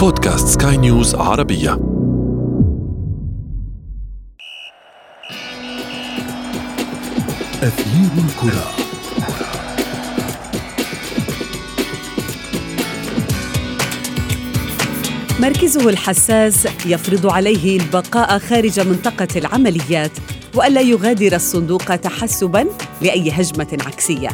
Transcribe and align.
بودكاست 0.00 0.62
سكاي 0.62 0.76
نيوز 0.76 1.14
عربية. 1.14 1.72
أثير 7.62 8.10
الكرة. 8.18 8.70
مركزه 15.40 15.88
الحساس 15.88 16.68
يفرض 16.86 17.26
عليه 17.26 17.78
البقاء 17.80 18.38
خارج 18.38 18.80
منطقة 18.80 19.28
العمليات 19.36 20.12
وألا 20.54 20.80
يغادر 20.80 21.36
الصندوق 21.36 21.96
تحسباً 21.96 22.66
لأي 23.02 23.30
هجمة 23.30 23.78
عكسية 23.86 24.28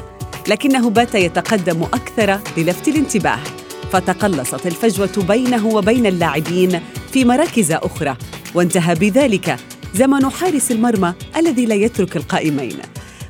لكنه 0.49 0.91
بات 0.91 1.15
يتقدم 1.15 1.83
أكثر 1.83 2.39
للفت 2.57 2.89
الانتباه. 2.89 3.56
فتقلصت 3.93 4.67
الفجوة 4.67 5.25
بينه 5.29 5.67
وبين 5.67 6.07
اللاعبين 6.07 6.81
في 7.13 7.25
مراكز 7.25 7.73
أخرى. 7.73 8.17
وانتهى 8.55 8.95
بذلك 8.95 9.57
زمن 9.95 10.31
حارس 10.31 10.71
المرمى 10.71 11.15
الذي 11.37 11.67
لا 11.67 11.75
يترك 11.75 12.17
القائمين. 12.17 12.77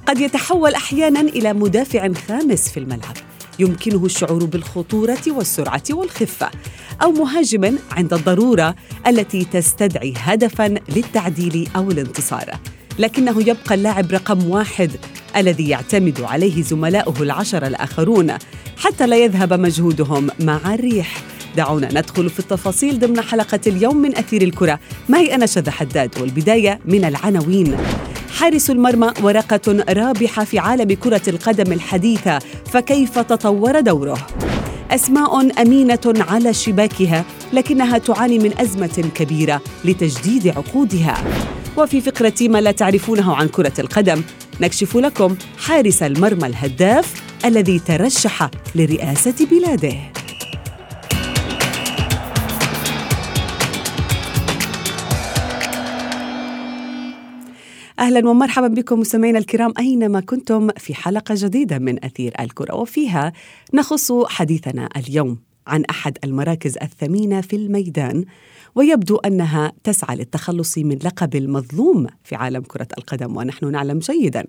قد 0.06 0.20
يتحول 0.20 0.74
أحياناً 0.74 1.20
إلى 1.20 1.52
مدافع 1.52 2.12
خامس 2.28 2.68
في 2.68 2.80
الملعب. 2.80 3.16
يمكنه 3.58 4.04
الشعور 4.04 4.44
بالخطورة 4.44 5.22
والسرعة 5.26 5.82
والخفة. 5.90 6.50
أو 7.02 7.12
مهاجم 7.12 7.78
عند 7.92 8.12
الضرورة 8.12 8.74
التي 9.06 9.44
تستدعي 9.44 10.14
هدفاً 10.16 10.74
للتعديل 10.88 11.68
أو 11.76 11.90
الانتصار. 11.90 12.50
لكنه 12.98 13.40
يبقى 13.40 13.74
اللاعب 13.74 14.12
رقم 14.12 14.50
واحد 14.50 14.90
الذي 15.36 15.68
يعتمد 15.68 16.20
عليه 16.20 16.62
زملاؤه 16.62 17.22
العشرة 17.22 17.66
الآخرون. 17.66 18.32
حتى 18.76 19.06
لا 19.06 19.16
يذهب 19.16 19.52
مجهودهم 19.52 20.28
مع 20.40 20.74
الريح. 20.74 21.22
دعونا 21.56 21.88
ندخل 22.00 22.30
في 22.30 22.38
التفاصيل 22.38 22.98
ضمن 22.98 23.20
حلقة 23.20 23.60
اليوم 23.66 23.96
من 23.96 24.16
أثير 24.16 24.42
الكرة. 24.42 24.80
معي 25.08 25.34
أنا 25.34 25.46
شذى 25.46 25.70
حداد 25.70 26.10
والبداية 26.20 26.80
من 26.84 27.04
العناوين. 27.04 27.76
حارس 28.38 28.70
المرمى 28.70 29.12
ورقة 29.22 29.84
رابحة 29.88 30.44
في 30.44 30.58
عالم 30.58 30.92
كرة 30.92 31.22
القدم 31.28 31.72
الحديثة 31.72 32.38
فكيف 32.72 33.18
تطور 33.18 33.80
دوره؟ 33.80 34.26
أسماء 34.90 35.62
أمينة 35.62 36.14
على 36.28 36.54
شباكها 36.54 37.24
لكنها 37.52 37.98
تعاني 37.98 38.38
من 38.38 38.52
أزمة 38.58 39.10
كبيرة 39.14 39.60
لتجديد 39.84 40.48
عقودها. 40.48 41.24
وفي 41.76 42.00
فقرة 42.00 42.34
ما 42.40 42.60
لا 42.60 42.70
تعرفونه 42.70 43.34
عن 43.34 43.48
كرة 43.48 43.72
القدم 43.78 44.22
نكشف 44.60 44.96
لكم 44.96 45.36
حارس 45.58 46.02
المرمى 46.02 46.46
الهداف 46.46 47.14
الذي 47.44 47.78
ترشح 47.78 48.50
لرئاسة 48.74 49.46
بلاده. 49.46 49.96
أهلا 57.98 58.28
ومرحبا 58.28 58.68
بكم 58.68 59.00
مستمعينا 59.00 59.38
الكرام 59.38 59.72
أينما 59.78 60.20
كنتم 60.20 60.68
في 60.76 60.94
حلقة 60.94 61.34
جديدة 61.38 61.78
من 61.78 62.04
أثير 62.04 62.32
الكرة 62.40 62.74
وفيها 62.74 63.32
نخص 63.74 64.12
حديثنا 64.12 64.88
اليوم 64.96 65.38
عن 65.66 65.84
أحد 65.90 66.18
المراكز 66.24 66.78
الثمينة 66.82 67.40
في 67.40 67.56
الميدان 67.56 68.24
ويبدو 68.74 69.16
أنها 69.16 69.72
تسعى 69.84 70.16
للتخلص 70.16 70.78
من 70.78 70.98
لقب 71.04 71.36
المظلوم 71.36 72.06
في 72.24 72.34
عالم 72.34 72.62
كرة 72.62 72.88
القدم 72.98 73.36
ونحن 73.36 73.70
نعلم 73.72 73.98
جيدا 73.98 74.46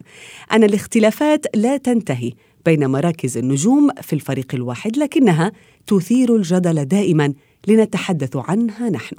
أن 0.52 0.64
الاختلافات 0.64 1.46
لا 1.56 1.78
تنتهي. 1.78 2.32
بين 2.66 2.88
مراكز 2.88 3.38
النجوم 3.38 3.90
في 4.02 4.14
الفريق 4.14 4.56
الواحد 4.56 4.98
لكنها 4.98 5.52
تثير 5.88 6.36
الجدل 6.36 6.86
دائما 6.86 7.34
لنتحدث 7.68 8.36
عنها 8.36 8.90
نحن. 8.90 9.16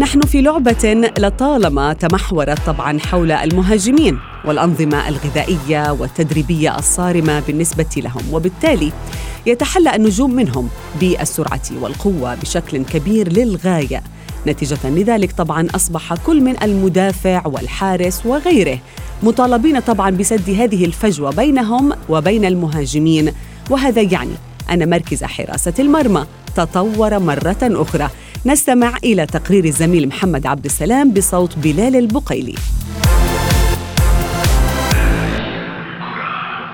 نحن 0.00 0.20
في 0.20 0.40
لعبة 0.40 1.10
لطالما 1.18 1.92
تمحورت 1.92 2.58
طبعا 2.66 2.98
حول 2.98 3.32
المهاجمين 3.32 4.18
والأنظمة 4.44 5.08
الغذائية 5.08 5.92
والتدريبية 5.92 6.78
الصارمة 6.78 7.40
بالنسبة 7.40 7.86
لهم 7.96 8.22
وبالتالي 8.32 8.92
يتحلى 9.46 9.96
النجوم 9.96 10.34
منهم 10.34 10.68
بالسرعة 11.00 11.62
والقوة 11.80 12.34
بشكل 12.34 12.84
كبير 12.84 13.32
للغاية. 13.32 14.02
نتيجة 14.46 14.78
لذلك 14.84 15.32
طبعا 15.32 15.68
أصبح 15.74 16.14
كل 16.14 16.40
من 16.40 16.62
المدافع 16.62 17.46
والحارس 17.46 18.26
وغيره 18.26 18.78
مطالبين 19.22 19.80
طبعا 19.80 20.10
بسد 20.10 20.50
هذه 20.50 20.84
الفجوة 20.84 21.30
بينهم 21.30 21.92
وبين 22.08 22.44
المهاجمين 22.44 23.32
وهذا 23.70 24.02
يعني 24.02 24.34
أن 24.70 24.90
مركز 24.90 25.24
حراسة 25.24 25.74
المرمى 25.78 26.26
تطور 26.56 27.18
مرة 27.18 27.58
أخرى. 27.62 28.08
نستمع 28.46 28.96
إلى 29.04 29.26
تقرير 29.26 29.64
الزميل 29.64 30.08
محمد 30.08 30.46
عبد 30.46 30.64
السلام 30.64 31.12
بصوت 31.12 31.58
بلال 31.58 31.96
البقيلي. 31.96 32.54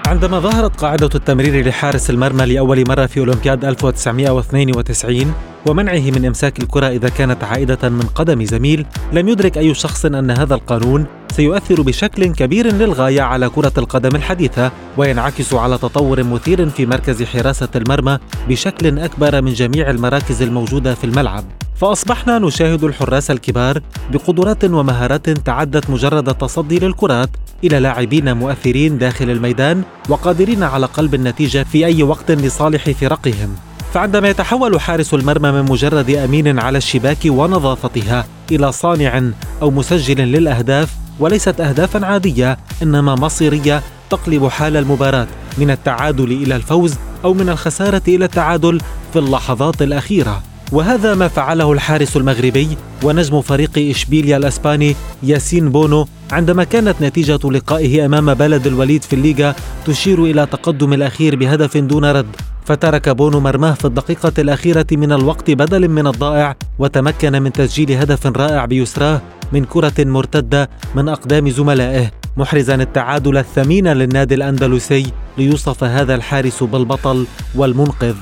عندما 0.07 0.41
ظهرت 0.41 0.81
قاعدة 0.81 1.11
التمرير 1.15 1.69
لحارس 1.69 2.11
المرمى 2.11 2.47
لأول 2.47 2.89
مرة 2.89 3.07
في 3.07 3.21
أولمبياد 3.21 3.65
1992 3.65 5.35
ومنعه 5.67 6.11
من 6.11 6.25
إمساك 6.25 6.59
الكرة 6.59 6.89
إذا 6.89 7.09
كانت 7.09 7.45
عائدة 7.45 7.89
من 7.89 8.03
قدم 8.15 8.45
زميل 8.45 8.87
لم 9.13 9.29
يدرك 9.29 9.59
أي 9.59 9.75
شخص 9.75 10.05
أن 10.05 10.31
هذا 10.31 10.55
القانون 10.55 11.07
سيؤثر 11.37 11.83
بشكل 11.83 12.27
كبير 12.27 12.73
للغاية 12.73 13.23
على 13.23 13.49
كرة 13.49 13.73
القدم 13.79 14.17
الحديثة 14.17 14.73
وينعكس 14.97 15.55
على 15.55 15.79
تطور 15.79 16.23
مثير 16.23 16.71
في 16.71 16.87
مركز 16.87 17.23
حراسة 17.23 17.69
المرمى 17.77 18.19
بشكل 18.49 18.99
أكبر 18.99 19.43
من 19.43 19.53
جميع 19.53 19.91
المراكز 19.91 20.43
الموجودة 20.43 20.95
في 20.95 21.05
الملعب. 21.05 21.45
فأصبحنا 21.77 22.39
نشاهد 22.39 22.85
الحراس 22.85 23.31
الكبار 23.31 23.81
بقدرات 24.13 24.65
ومهارات 24.65 25.31
تعدت 25.31 25.91
مجرد 25.91 26.29
التصدي 26.29 26.79
للكرات 26.79 27.31
إلى 27.65 27.81
لاعبين 27.81 28.37
مؤثرين 28.37 28.99
داخل 28.99 29.31
الميدان 29.31 29.83
وقادرين 30.09 30.63
على 30.63 30.87
قلب 30.87 31.15
النتيجة 31.15 31.63
في 31.73 31.87
أي 31.87 32.03
وقت 32.03 32.31
لصالح 32.31 32.91
فرقهم. 32.91 33.57
فعندما 33.93 34.29
يتحول 34.29 34.81
حارس 34.81 35.15
المرمى 35.15 35.53
من 35.53 35.63
مجرد 35.63 36.11
أمين 36.11 36.59
على 36.59 36.79
الشباك 36.79 37.19
ونظافتها 37.27 38.25
إلى 38.53 38.73
صانع 38.73 39.23
أو 39.63 39.71
مسجل 39.71 40.19
للأهداف 40.19 41.06
وليست 41.21 41.61
اهدافا 41.61 42.07
عادية 42.07 42.59
إنما 42.83 43.15
مصيرية 43.15 43.83
تقلب 44.11 44.49
حال 44.49 44.77
المباراة 44.77 45.27
من 45.59 45.71
التعادل 45.71 46.33
إلى 46.33 46.57
الفوز 46.57 46.95
أو 47.25 47.35
من 47.35 47.49
الخسارة 47.49 48.03
إلى 48.09 48.25
التعادل 48.25 48.81
في 49.13 49.19
اللحظات 49.19 49.83
الأخيرة. 49.83 50.43
وهذا 50.73 51.15
ما 51.15 51.29
فعله 51.29 51.73
الحارس 51.73 52.17
المغربي 52.17 52.69
ونجم 53.03 53.41
فريق 53.41 53.71
إشبيليا 53.79 54.37
الأسباني 54.37 54.97
ياسين 55.23 55.71
بونو 55.71 56.07
عندما 56.33 56.65
كانت 56.65 57.03
نتيجة 57.03 57.51
لقائه 57.51 58.07
أمام 58.07 58.35
بلد 58.35 58.67
الوليد 58.67 59.03
في 59.03 59.13
الليغا 59.13 59.55
تشير 59.87 60.25
إلى 60.25 60.47
تقدم 60.47 60.93
الأخير 60.93 61.37
بهدف 61.37 61.77
دون 61.77 62.05
رد. 62.05 62.37
فترك 62.65 63.09
بونو 63.09 63.41
مرماه 63.41 63.73
في 63.73 63.85
الدقيقة 63.85 64.33
الأخيرة 64.39 64.87
من 64.93 65.13
الوقت 65.13 65.51
بدل 65.51 65.89
من 65.89 66.07
الضائع 66.07 66.57
وتمكن 66.79 67.43
من 67.43 67.53
تسجيل 67.53 67.93
هدف 67.93 68.27
رائع 68.27 68.65
بيسراه 68.65 69.23
من 69.53 69.65
كرة 69.65 69.93
مرتدة 69.99 70.71
من 70.95 71.09
أقدام 71.09 71.49
زملائه 71.51 72.11
محرزا 72.37 72.75
التعادل 72.75 73.37
الثمين 73.37 73.89
للنادي 73.89 74.35
الأندلسي 74.35 75.07
ليوصف 75.39 75.85
هذا 75.85 76.15
الحارس 76.15 76.63
بالبطل 76.63 77.27
والمنقذ. 77.55 78.15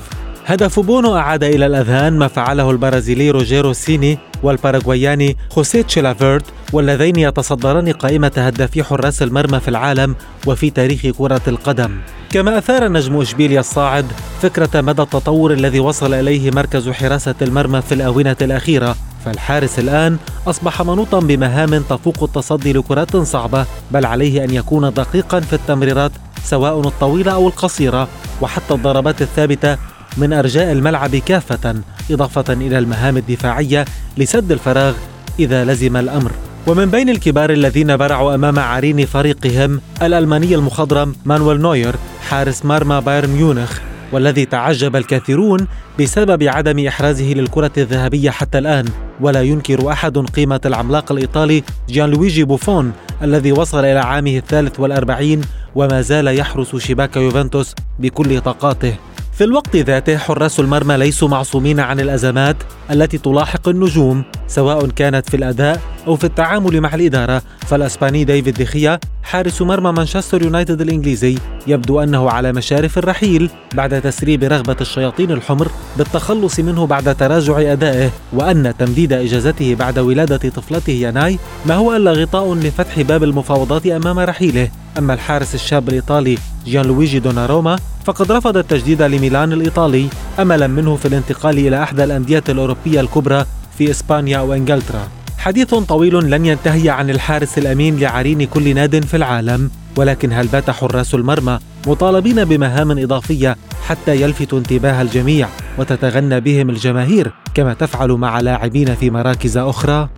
هدف 0.45 0.79
بونو 0.79 1.15
أعاد 1.15 1.43
إلى 1.43 1.65
الأذهان 1.65 2.19
ما 2.19 2.27
فعله 2.27 2.71
البرازيلي 2.71 3.31
روجيرو 3.31 3.73
سيني 3.73 4.17
والباراغواياني 4.45 5.37
خوسيه 5.49 5.81
تشيلافيرت 5.81 6.45
واللذين 6.73 7.15
يتصدران 7.15 7.91
قائمة 7.91 8.31
هدافي 8.37 8.83
حراس 8.83 9.21
المرمى 9.21 9.59
في 9.59 9.67
العالم 9.67 10.15
وفي 10.47 10.69
تاريخ 10.69 11.01
كرة 11.17 11.41
القدم. 11.47 11.91
كما 12.29 12.57
أثار 12.57 12.91
نجم 12.91 13.21
إشبيليا 13.21 13.59
الصاعد 13.59 14.05
فكرة 14.41 14.81
مدى 14.81 15.01
التطور 15.01 15.53
الذي 15.53 15.79
وصل 15.79 16.13
إليه 16.13 16.51
مركز 16.51 16.89
حراسة 16.89 17.35
المرمى 17.41 17.81
في 17.81 17.93
الآونة 17.95 18.35
الأخيرة 18.41 18.95
فالحارس 19.25 19.79
الآن 19.79 20.17
أصبح 20.47 20.81
منوطا 20.81 21.19
بمهام 21.19 21.83
تفوق 21.89 22.23
التصدي 22.23 22.73
لكرات 22.73 23.17
صعبة 23.17 23.65
بل 23.91 24.05
عليه 24.05 24.43
أن 24.43 24.53
يكون 24.53 24.93
دقيقا 24.93 25.39
في 25.39 25.53
التمريرات 25.53 26.11
سواء 26.43 26.79
الطويلة 26.79 27.31
أو 27.31 27.47
القصيرة 27.47 28.07
وحتى 28.41 28.73
الضربات 28.73 29.21
الثابتة 29.21 29.77
من 30.17 30.33
أرجاء 30.33 30.71
الملعب 30.71 31.15
كافة 31.15 31.75
إضافة 32.11 32.53
إلى 32.53 32.77
المهام 32.79 33.17
الدفاعية 33.17 33.85
لسد 34.17 34.51
الفراغ 34.51 34.93
إذا 35.39 35.65
لزم 35.65 35.97
الأمر. 35.97 36.31
ومن 36.67 36.85
بين 36.85 37.09
الكبار 37.09 37.49
الذين 37.49 37.97
برعوا 37.97 38.35
أمام 38.35 38.59
عرين 38.59 39.05
فريقهم 39.05 39.81
الألماني 40.01 40.55
المخضرم 40.55 41.15
مانويل 41.25 41.61
نوير 41.61 41.95
حارس 42.29 42.65
مرمى 42.65 43.01
بايرن 43.01 43.29
ميونخ 43.29 43.79
والذي 44.11 44.45
تعجب 44.45 44.95
الكثيرون 44.95 45.67
بسبب 45.99 46.43
عدم 46.43 46.87
إحرازه 46.87 47.33
للكرة 47.33 47.71
الذهبية 47.77 48.29
حتى 48.29 48.57
الآن. 48.57 48.85
ولا 49.21 49.41
ينكر 49.41 49.91
أحد 49.91 50.17
قيمة 50.17 50.61
العملاق 50.65 51.11
الإيطالي 51.11 51.63
جيان 51.89 52.09
لويجي 52.09 52.43
بوفون 52.43 52.91
الذي 53.23 53.51
وصل 53.51 53.79
إلى 53.79 53.99
عامه 53.99 54.37
الثالث 54.37 54.79
والأربعين 54.79 55.41
وما 55.75 56.01
زال 56.01 56.27
يحرس 56.27 56.75
شباك 56.75 57.15
يوفنتوس 57.17 57.75
بكل 57.99 58.41
طاقاته. 58.41 58.95
في 59.37 59.43
الوقت 59.43 59.75
ذاته 59.75 60.17
حراس 60.17 60.59
المرمى 60.59 60.97
ليسوا 60.97 61.27
معصومين 61.27 61.79
عن 61.79 61.99
الأزمات 61.99 62.55
التي 62.91 63.17
تلاحق 63.17 63.69
النجوم 63.69 64.23
سواء 64.47 64.87
كانت 64.87 65.29
في 65.29 65.37
الأداء 65.37 65.81
أو 66.07 66.15
في 66.15 66.23
التعامل 66.23 66.81
مع 66.81 66.95
الإدارة 66.95 67.41
فالأسباني 67.67 68.23
ديفيد 68.23 68.53
ديخيا 68.53 68.99
حارس 69.25 69.61
مرمى 69.61 69.91
مانشستر 69.91 70.43
يونايتد 70.43 70.81
الإنجليزي 70.81 71.37
يبدو 71.67 71.99
أنه 71.99 72.29
على 72.29 72.53
مشارف 72.53 72.97
الرحيل 72.97 73.49
بعد 73.73 74.01
تسريب 74.01 74.43
رغبة 74.43 74.75
الشياطين 74.81 75.31
الحمر 75.31 75.67
بالتخلص 75.97 76.59
منه 76.59 76.85
بعد 76.85 77.15
تراجع 77.15 77.71
أدائه 77.71 78.11
وأن 78.33 78.73
تمديد 78.79 79.13
إجازته 79.13 79.75
بعد 79.75 79.99
ولادة 79.99 80.49
طفلته 80.49 80.91
يناي 80.91 81.39
ما 81.65 81.75
هو 81.75 81.95
إلا 81.95 82.11
غطاء 82.11 82.53
لفتح 82.53 83.01
باب 83.01 83.23
المفاوضات 83.23 83.87
أمام 83.87 84.19
رحيله. 84.19 84.69
أما 84.97 85.13
الحارس 85.13 85.55
الشاب 85.55 85.89
الإيطالي 85.89 86.37
جيان 86.65 86.85
لويجي 86.85 87.19
دوناروما 87.19 87.75
فقد 88.05 88.31
رفض 88.31 88.57
التجديد 88.57 89.01
لميلان 89.01 89.53
الإيطالي 89.53 90.07
أملا 90.39 90.67
منه 90.67 90.95
في 90.95 91.07
الانتقال 91.07 91.57
إلى 91.57 91.83
أحدى 91.83 92.03
الأندية 92.03 92.43
الأوروبية 92.49 93.01
الكبرى 93.01 93.45
في 93.77 93.91
إسبانيا 93.91 94.39
وإنجلترا. 94.39 95.07
حديث 95.45 95.75
طويل 95.75 96.29
لن 96.29 96.45
ينتهي 96.45 96.89
عن 96.89 97.09
الحارس 97.09 97.57
الأمين 97.57 97.99
لعرين 97.99 98.45
كل 98.45 98.75
ناد 98.75 99.05
في 99.05 99.17
العالم 99.17 99.71
ولكن 99.97 100.33
هل 100.33 100.47
بات 100.47 100.69
حراس 100.69 101.15
المرمى 101.15 101.59
مطالبين 101.87 102.45
بمهام 102.45 102.91
إضافية 102.91 103.55
حتى 103.87 104.21
يلفتوا 104.21 104.59
انتباه 104.59 105.01
الجميع 105.01 105.47
وتتغنى 105.77 106.39
بهم 106.39 106.69
الجماهير 106.69 107.31
كما 107.53 107.73
تفعل 107.73 108.11
مع 108.11 108.39
لاعبين 108.39 108.95
في 108.95 109.09
مراكز 109.09 109.57
أخرى؟ 109.57 110.09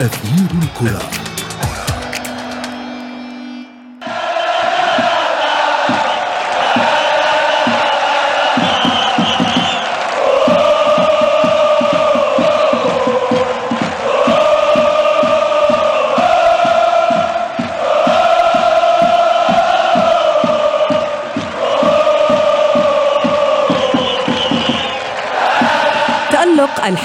أثير 0.00 0.48
الكرة 0.62 1.25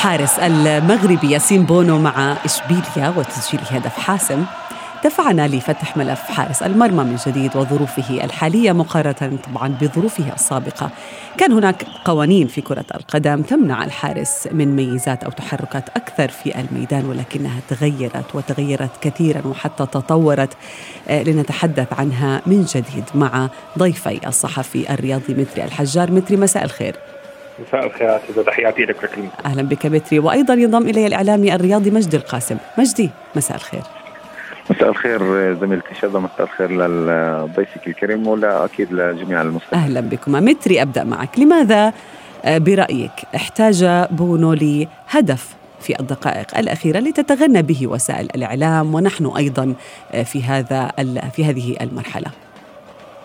الحارس 0.02 0.40
المغربي 0.40 1.32
ياسين 1.32 1.66
بونو 1.66 2.00
مع 2.00 2.38
إشبيليا 2.46 3.14
وتسجيل 3.18 3.60
هدف 3.70 4.00
حاسم. 4.00 4.46
دفعنا 5.04 5.48
لفتح 5.48 5.98
ملف 5.98 6.20
حارس 6.20 6.64
المرمى 6.64 7.04
من 7.04 7.16
جديد 7.28 7.56
وظروفه 7.56 8.24
الحالية 8.24 8.72
مقارنة 8.72 9.38
طبعا 9.48 9.68
بظروفه 9.82 10.34
السابقة. 10.34 10.90
كان 11.38 11.52
هناك 11.52 11.86
قوانين 12.06 12.48
في 12.48 12.62
كرة 12.62 12.86
القدم 12.96 13.42
تمنع 13.42 13.84
الحارس 13.84 14.48
من 14.52 14.76
ميزات 14.76 15.24
أو 15.24 15.32
تحركات 15.32 15.90
أكثر 15.90 16.28
في 16.30 16.60
الميدان 16.60 17.06
ولكنها 17.06 17.60
تغيرت 17.70 18.36
وتغيرت 18.36 18.92
كثيرا 19.02 19.48
وحتى 19.48 19.86
تطورت. 19.86 20.54
آه، 21.10 21.24
لنتحدث 21.24 21.88
عنها 22.00 22.42
من 22.46 22.64
جديد 22.64 23.06
مع 23.16 23.50
ضيفي 23.78 24.28
الصحفي 24.28 24.94
الرياضي 24.94 25.34
متري 25.34 25.64
الحجار. 25.64 26.12
متري 26.12 26.38
مساء 26.38 26.64
الخير. 26.64 27.11
مساء 27.68 27.86
الخيرات 27.86 28.22
تحياتي 28.46 28.86
لك 28.86 29.04
ركلين 29.04 29.30
أهلا 29.46 29.62
بك 29.62 29.88
بتري. 29.88 30.20
وأيضا 30.20 30.54
ينضم 30.54 30.90
إلي 30.90 31.08
الإعلامي 31.08 31.56
الرياضي 31.56 31.92
مجدي 31.92 32.18
القاسم. 32.18 32.58
مجدي 32.78 33.10
مساء 33.36 33.58
الخير. 33.58 33.82
مساء 34.70 34.90
الخير 34.90 35.20
زميلتي 35.54 35.96
شذا 36.02 36.20
مساء 36.20 36.42
الخير 36.42 36.72
لضيفك 36.72 37.88
الكريم 37.88 38.28
ولا 38.28 38.66
أكيد 38.66 38.94
لجميع 38.94 39.42
المستمعين. 39.42 39.86
أهلا 39.86 40.02
بكم 40.02 40.32
متري 40.32 40.82
أبدأ 40.82 41.04
معك. 41.04 41.40
لماذا 41.40 41.94
آه، 42.46 42.58
برأيك 42.58 43.12
احتاج 43.36 43.86
بونو 44.12 44.54
لهدف 44.54 45.56
في 45.82 46.00
الدقائق 46.00 46.58
الأخيرة 46.58 47.00
لتتغنى 47.00 47.62
به 47.62 47.88
وسائل 47.88 48.28
الإعلام 48.36 48.96
ونحن 48.96 49.26
أيضا 49.38 49.74
آه، 50.12 50.24
في 50.24 50.44
هذا 50.44 50.92
في 51.36 51.46
هذه 51.46 51.76
المرحلة؟ 51.82 52.32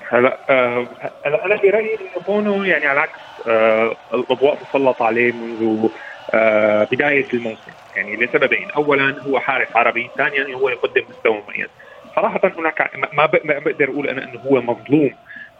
هلا 0.08 0.38
آه، 0.50 0.86
أنا 1.26 1.56
برأيي 1.62 1.94
انه 1.94 2.24
بونو 2.26 2.64
يعني 2.64 2.86
على 2.86 3.00
عكس 3.00 3.25
الأضواء 4.14 4.54
تسلط 4.54 5.02
عليه 5.02 5.32
منذ 5.32 5.88
آه، 6.34 6.88
بداية 6.92 7.26
الموسم. 7.34 7.70
يعني 7.96 8.16
لسببين. 8.16 8.70
اولا 8.70 9.22
هو 9.22 9.40
حارس 9.40 9.68
عربي 9.76 10.10
ثانيا 10.16 10.54
هو 10.54 10.68
يقدم 10.68 11.02
مستوى 11.10 11.42
مميز. 11.48 11.68
صراحة 12.16 12.40
هناك 12.58 12.90
ما 13.12 13.26
بقدر 13.26 13.90
أقول 13.90 14.08
أنا 14.08 14.24
إنه 14.24 14.40
هو 14.40 14.60
مظلوم 14.60 15.10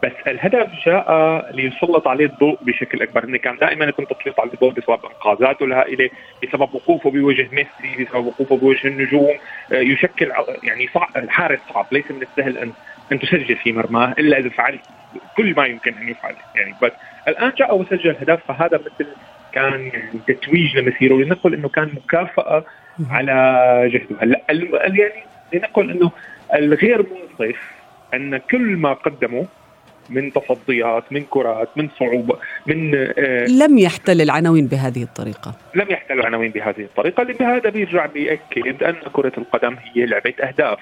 بس 0.03 0.11
الهدف 0.27 0.67
جاء 0.85 1.05
ليسلط 1.53 2.07
عليه 2.07 2.25
الضوء 2.25 2.57
بشكل 2.61 3.01
أكبر. 3.01 3.23
إنه 3.23 3.37
كان 3.37 3.57
دائما 3.57 3.85
يتم 3.85 4.03
تسليط 4.03 4.39
على 4.39 4.49
الضوء 4.53 4.71
بسبب 4.71 4.99
إنقاذاته 5.05 5.65
الهائلة 5.65 6.09
بسبب 6.43 6.75
وقوفه 6.75 7.11
بوجه 7.11 7.49
ميسي 7.51 8.03
بسبب 8.03 8.25
وقوفه 8.25 8.57
بوجه 8.57 8.87
النجوم. 8.87 9.35
يشكل 9.71 10.31
يعني 10.63 10.87
صعب 10.93 11.09
الحارس 11.15 11.59
صعب. 11.73 11.85
ليس 11.91 12.11
من 12.11 12.21
السهل 12.21 12.57
أن 12.57 12.71
أن 13.11 13.19
تسجل 13.19 13.55
في 13.55 13.71
مرماه 13.71 14.15
إلا 14.19 14.37
إذا 14.37 14.49
فعلت 14.49 14.81
كل 15.37 15.55
ما 15.57 15.65
يمكن 15.65 15.93
أن 15.93 16.09
يفعل. 16.09 16.35
يعني 16.55 16.75
بس 16.81 16.91
الآن 17.27 17.51
جاء 17.57 17.77
وسجل 17.77 18.15
هدف 18.21 18.39
فهذا 18.47 18.77
مثل 18.79 19.07
كان 19.51 19.87
يعني 19.87 20.19
تتويج 20.27 20.77
لمسيرة 20.77 21.15
لنقل 21.15 21.53
إنه 21.53 21.69
كان 21.69 21.91
مكافأة 21.95 22.65
على 23.09 23.89
جهده. 23.93 24.15
هلأ 24.21 24.41
يعني 24.49 25.23
لنقل 25.53 25.91
إنه 25.91 26.11
الغير 26.53 27.05
منصف 27.11 27.59
إن 28.13 28.37
كل 28.37 28.77
ما 28.77 28.93
قدمه 28.93 29.47
من 30.09 30.33
تصديات 30.33 31.03
من 31.11 31.23
كرات 31.29 31.69
من 31.75 31.89
صعوبة 31.99 32.37
من 32.67 32.95
آه 33.17 33.45
لم 33.45 33.77
يحتل 33.77 34.21
العناوين 34.21 34.67
بهذه 34.67 35.03
الطريقة. 35.03 35.53
لم 35.75 35.85
يحتل 35.89 36.13
العناوين 36.19 36.51
بهذه 36.51 36.81
الطريقة. 36.81 37.23
لهذا 37.23 37.69
بيرجع 37.69 38.05
بيأكد 38.05 38.83
أن 38.83 38.95
كرة 39.13 39.31
القدم 39.37 39.75
هي 39.93 40.05
لعبة 40.05 40.33
أهداف. 40.43 40.79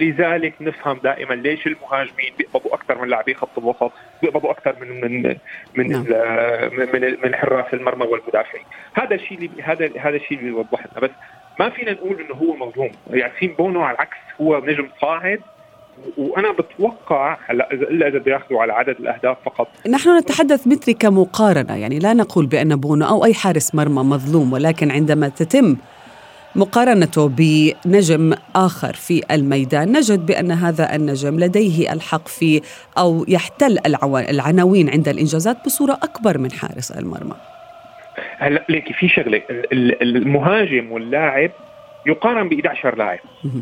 لذلك 0.00 0.54
نفهم 0.60 0.98
دائما 1.04 1.34
ليش 1.34 1.66
المهاجمين 1.66 2.32
بيقبضوا 2.38 2.74
أكثر 2.74 3.02
من 3.02 3.08
لاعبي 3.08 3.34
خط 3.34 3.58
الوسط 3.58 3.92
بيقبضوا 4.22 4.50
أكثر 4.50 4.76
من 4.80 5.00
من 5.00 5.36
من 5.76 5.92
نعم. 5.92 6.04
من, 6.94 7.16
من 7.24 7.34
حراس 7.34 7.74
المرمى 7.74 8.06
والمدافعين. 8.06 8.64
هذا 8.94 9.14
الشيء 9.14 9.38
اللي 9.38 9.50
هذا 9.62 9.90
هذا 10.00 10.16
الشيء 10.16 10.38
اللي 10.38 10.50
بيوضح 10.50 10.86
لنا 10.92 11.00
بس 11.00 11.10
ما 11.60 11.70
فينا 11.70 11.92
نقول 11.92 12.20
إنه 12.20 12.34
هو 12.34 12.56
مظلوم 12.56 12.90
ياسين 13.10 13.54
بونو 13.58 13.82
على 13.82 13.94
العكس 13.94 14.16
هو 14.40 14.62
نجم 14.64 14.88
صاعد 15.00 15.40
وأنا 16.16 16.52
بتوقع 16.52 17.38
هلا 17.46 17.72
إلا 17.72 18.08
إذا 18.08 18.18
بده 18.18 18.32
ياخذوا 18.32 18.62
على 18.62 18.72
عدد 18.72 18.96
الأهداف 19.00 19.36
فقط. 19.44 19.68
نحن 19.88 20.18
نتحدث 20.18 20.66
مثلي 20.66 20.94
كمقارنه 20.94 21.76
يعني 21.76 21.98
لا 21.98 22.12
نقول 22.12 22.46
بأن 22.46 22.76
بونو 22.76 23.06
أو 23.06 23.24
أي 23.24 23.34
حارس 23.34 23.74
مرمى 23.74 24.02
مظلوم 24.02 24.52
ولكن 24.52 24.90
عندما 24.90 25.28
تتم 25.28 25.76
مقارنته 26.56 27.28
بنجم 27.28 28.34
آخر 28.56 28.92
في 28.92 29.22
الميدان 29.30 29.92
نجد 29.96 30.26
بأن 30.26 30.52
هذا 30.52 30.94
النجم 30.94 31.40
لديه 31.40 31.92
الحق 31.92 32.28
في 32.28 32.62
أو 32.98 33.24
يحتل 33.28 33.78
العناوين 34.30 34.90
عند 34.90 35.08
الإنجازات 35.08 35.56
بصورة 35.66 35.92
أكبر 35.92 36.38
من 36.38 36.52
حارس 36.52 36.90
المرمى. 36.90 37.34
هلا 38.38 38.64
ليكي 38.68 38.92
في 38.92 39.08
شغلة 39.08 39.42
المهاجم 40.02 40.92
واللاعب 40.92 41.50
يقارن 42.06 42.48
ب 42.48 42.52
11 42.52 42.96
لاعب. 42.96 43.18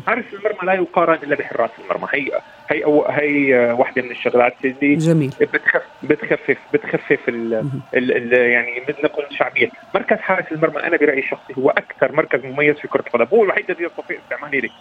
حارس 0.07 0.25
المرمى 0.33 0.59
لا 0.63 0.73
يقارن 0.73 1.17
إلا 1.23 1.35
بحراس 1.35 1.69
المرمى. 1.83 2.07
هي 2.13 2.31
هي 2.69 2.83
أو 2.83 3.05
هي 3.05 3.55
واحدة 3.79 4.01
من 4.01 4.11
الشغلات 4.11 4.53
اللي 4.65 4.95
جميل. 4.95 5.29
بتخف 5.41 5.83
بتخفف 6.03 6.57
بتخفف 6.73 7.29
ال 7.29 7.53
ال 7.93 8.11
ال 8.11 8.33
يعني 8.33 8.81
مثل 8.89 9.03
نقول 9.03 9.25
شعبيه 9.31 9.69
مركز 9.95 10.17
حارس 10.17 10.51
المرمى 10.51 10.83
أنا 10.83 10.97
برأيي 10.97 11.19
الشخصي 11.19 11.53
هو 11.57 11.69
أكثر 11.69 12.11
مركز 12.11 12.45
مميز 12.45 12.75
في 12.75 12.87
كرة 12.87 13.03
القدم. 13.07 13.37
هو 13.37 13.43
الوحيد 13.43 13.71
الذي 13.71 13.83
يستطيع 13.83 14.17
استعمال 14.25 14.53
هيك 14.53 14.71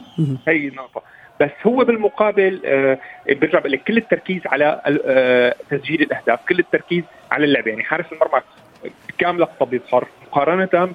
هي 0.49 0.69
النقطة. 0.69 1.03
بس 1.41 1.51
هو 1.67 1.85
بالمقابل 1.85 2.61
آه 2.65 2.99
برجع 3.29 3.59
بقول 3.59 3.73
لك 3.73 3.83
كل 3.83 3.97
التركيز 3.97 4.43
على 4.47 4.81
آه 5.07 5.55
تسجيل 5.71 6.03
الأهداف 6.03 6.41
كل 6.49 6.59
التركيز 6.59 7.05
على 7.33 7.45
اللعب. 7.45 7.67
يعني 7.67 7.83
حارس 7.85 8.07
المرمى 8.13 8.41
كاملة 9.19 9.45
الطبيب 9.45 9.83
صار 9.91 10.09
مقارنة 10.27 10.93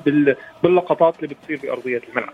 باللقطات 0.63 1.15
اللي 1.23 1.35
بتصير 1.35 1.59
بارضيه 1.63 2.01
الملعب. 2.09 2.33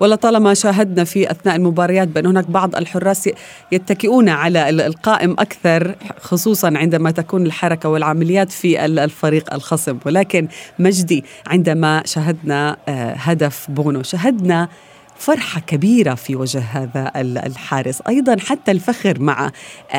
ولطالما 0.00 0.54
شاهدنا 0.54 1.04
في 1.04 1.30
أثناء 1.30 1.56
المباريات 1.56 2.08
بأن 2.08 2.26
هناك 2.26 2.50
بعض 2.50 2.76
الحراس 2.76 3.30
يتكئون 3.72 4.28
على 4.28 4.68
القائم 4.68 5.32
أكثر 5.32 5.94
خصوصا 6.20 6.72
عندما 6.76 7.10
تكون 7.10 7.46
الحركة 7.46 7.88
والعمليات 7.88 8.52
في 8.52 8.84
الفريق 8.84 9.54
الخصم. 9.54 9.98
ولكن 10.06 10.48
مجدي 10.78 11.24
عندما 11.46 12.02
شاهدنا 12.06 12.76
آه، 12.88 13.12
هدف 13.12 13.70
بونو 13.70 14.02
شاهدنا 14.02 14.68
فرحة 15.16 15.60
كبيرة 15.60 16.14
في 16.14 16.36
وجه 16.36 16.60
هذا 16.60 17.12
الحارس. 17.16 18.02
أيضا 18.08 18.36
حتى 18.40 18.70
الفخر 18.70 19.20
مع 19.20 19.50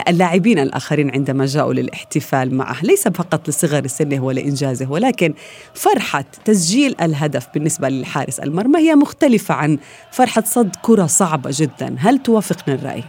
اللاعبين 0.08 0.60
الآخرين 0.60 1.12
عندما 1.12 1.46
جاءوا 1.46 1.74
للاحتفال 1.74 2.56
معه. 2.56 2.84
ليس 2.84 3.08
فقط 3.08 3.50
لصغر 3.50 3.88
سنه 3.88 4.24
ولإنجازه 4.24 4.92
ولكن 4.92 5.34
فرحة 5.74 6.26
تسجيل 6.46 6.96
الهدف 7.02 7.48
بالنسبة 7.54 7.90
للحارس 7.90 8.40
المرمى 8.40 8.80
هي 8.80 8.96
مختلفة 8.96 9.54
عن 9.54 9.78
فرحة 10.12 10.42
صد 10.42 10.76
كرة 10.82 11.06
صعبة 11.06 11.50
جدا. 11.54 11.96
هل 12.00 12.18
توافقنا 12.18 12.76
الرأي؟ 12.76 13.04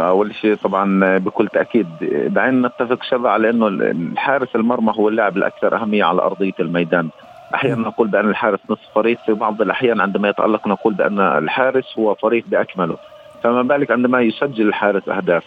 أول 0.00 0.34
شيء 0.34 0.54
طبعا 0.54 1.18
بكل 1.18 1.48
تأكيد 1.48 1.86
دعينا 2.26 2.68
نتفق 2.68 3.02
شبع 3.10 3.30
على 3.30 3.50
إنه 3.50 3.68
الحارس 3.68 4.48
المرمى 4.54 4.92
هو 4.96 5.08
اللاعب 5.08 5.36
الأكثر 5.36 5.82
أهمية 5.82 6.04
على 6.04 6.22
أرضية 6.22 6.52
الميدان. 6.60 7.08
أحيانا 7.56 7.88
نقول 7.88 8.08
بأن 8.08 8.28
الحارس 8.30 8.60
نصف 8.70 8.82
فريق 8.94 9.18
في 9.26 9.32
بعض 9.32 9.62
الأحيان 9.62 10.00
عندما 10.00 10.28
يتألق 10.28 10.66
نقول 10.66 10.94
بأن 10.94 11.20
الحارس 11.20 11.98
هو 11.98 12.14
فريق 12.14 12.44
بأكمله. 12.46 12.96
فما 13.42 13.62
بالك 13.62 13.90
عندما 13.90 14.20
يسجل 14.20 14.68
الحارس 14.68 15.08
أهداف؟ 15.08 15.44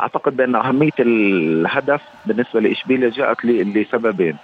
أعتقد 0.00 0.36
بأن 0.36 0.54
أهمية 0.54 0.98
الهدف 1.00 2.00
بالنسبة 2.26 2.60
لإشبيليا 2.60 3.10
جاءت 3.10 3.44
لسببين. 3.44 4.36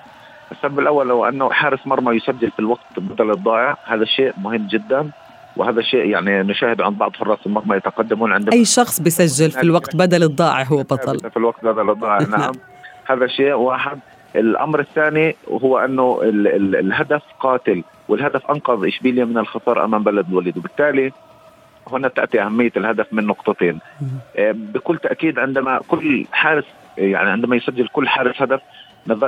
السبب 0.53 0.79
الأول 0.79 1.11
هو 1.11 1.29
أنه 1.29 1.51
حارس 1.51 1.87
مرمى 1.87 2.17
يسجل 2.17 2.51
في 2.51 2.59
الوقت 2.59 2.99
بدل 2.99 3.31
الضائع. 3.31 3.77
هذا 3.85 4.05
شيء 4.05 4.33
مهم 4.39 4.67
جدا 4.67 5.11
وهذا 5.57 5.83
شيء 5.83 6.07
يعني 6.07 6.43
نشاهد 6.43 6.81
عند 6.81 6.99
بعض 6.99 7.17
حراس 7.17 7.39
المرمى 7.47 7.77
يتقدمون 7.77 8.33
عندما 8.33 8.53
أي 8.53 8.65
شخص 8.65 9.01
بيسجل 9.01 9.51
في 9.51 9.63
الوقت 9.63 9.97
بدل 9.97 10.23
الضائع 10.23 10.63
هو 10.63 10.83
بطل. 10.83 11.31
في 11.31 11.37
الوقت 11.37 11.65
بدل 11.65 11.91
الضائع 11.91 12.19
نعم. 12.19 12.53
هذا 13.11 13.27
شيء 13.27 13.53
واحد. 13.53 13.99
الأمر 14.39 14.81
الثاني 14.81 15.37
هو 15.51 15.79
أنه 15.79 16.21
ال 16.23 16.49
ال 16.49 16.77
الهدف 16.77 17.23
قاتل 17.41 17.85
والهدف 18.09 18.51
أنقذ 18.51 18.87
إشبيليا 18.87 19.25
من 19.25 19.39
الخطر 19.39 19.85
أمام 19.85 20.03
بلد 20.03 20.27
الوليد. 20.29 20.59
وبالتالي 20.59 21.13
هنا 21.93 22.09
تأتي 22.09 22.43
أهمية 22.43 22.73
الهدف 22.77 23.07
من 23.13 23.27
نقطتين. 23.27 23.79
آه، 24.37 24.53
بكل 24.53 24.99
تأكيد 24.99 25.39
عندما 25.39 25.81
كل 25.89 26.27
حارس 26.33 26.65
يعني 26.99 27.31
عندما 27.31 27.57
يسجل 27.57 27.89
كل 27.89 28.09
حارس 28.09 28.43
هدف 28.43 28.61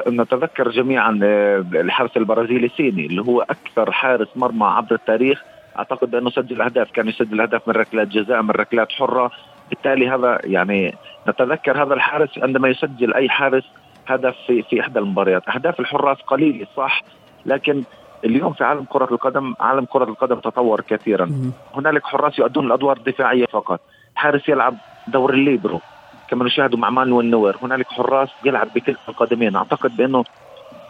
نتذكر 0.08 0.70
جميعا 0.70 1.20
آه، 1.22 1.64
الحارس 1.74 2.16
البرازيلي 2.16 2.68
سيني 2.76 3.06
اللي 3.06 3.22
هو 3.22 3.40
أكثر 3.40 3.92
حارس 3.92 4.28
مرمى 4.36 4.66
عبر 4.66 4.94
التاريخ. 4.94 5.42
أعتقد 5.78 6.10
بانه 6.10 6.30
سجل 6.30 6.62
اهداف 6.62 6.90
كان 6.90 7.08
يسجل 7.08 7.40
اهداف 7.40 7.68
من 7.68 7.74
ركلات 7.74 8.08
جزاء 8.08 8.42
من 8.42 8.50
ركلات 8.50 8.92
حرة. 8.92 9.30
بالتالي 9.70 10.08
هذا 10.08 10.38
يعني 10.44 10.94
نتذكر 11.28 11.82
هذا 11.82 11.94
الحارس 11.94 12.38
عندما 12.38 12.68
يسجل 12.68 13.14
أي 13.14 13.28
حارس 13.28 13.64
هدف 14.06 14.34
في 14.46 14.62
في 14.62 14.80
إحدى 14.80 14.98
المباريات. 14.98 15.48
أهداف 15.48 15.80
الحراس 15.80 16.16
قليلة 16.26 16.66
صح؟ 16.76 17.02
لكن 17.46 17.82
اليوم 18.24 18.52
في 18.52 18.64
عالم 18.64 18.84
كرة 18.88 19.08
القدم 19.12 19.54
عالم 19.60 19.84
كرة 19.84 20.04
القدم 20.04 20.38
تطور 20.40 20.80
كثيرا. 20.80 21.52
هنالك 21.74 22.06
حراس 22.06 22.38
يؤدون 22.38 22.66
الأدوار 22.66 22.96
الدفاعية 22.96 23.46
فقط. 23.46 23.80
حارس 24.14 24.48
يلعب 24.48 24.74
دور 25.08 25.34
الليبرو 25.34 25.80
كما 26.28 26.44
نشاهد 26.44 26.74
مع 26.74 26.90
مانويل 26.90 27.30
نوير. 27.30 27.56
هنالك 27.62 27.86
حراس 27.86 28.28
يلعب 28.44 28.68
بكلتا 28.74 29.00
القدمين. 29.08 29.56
أعتقد 29.56 29.96
بأنه 29.96 30.24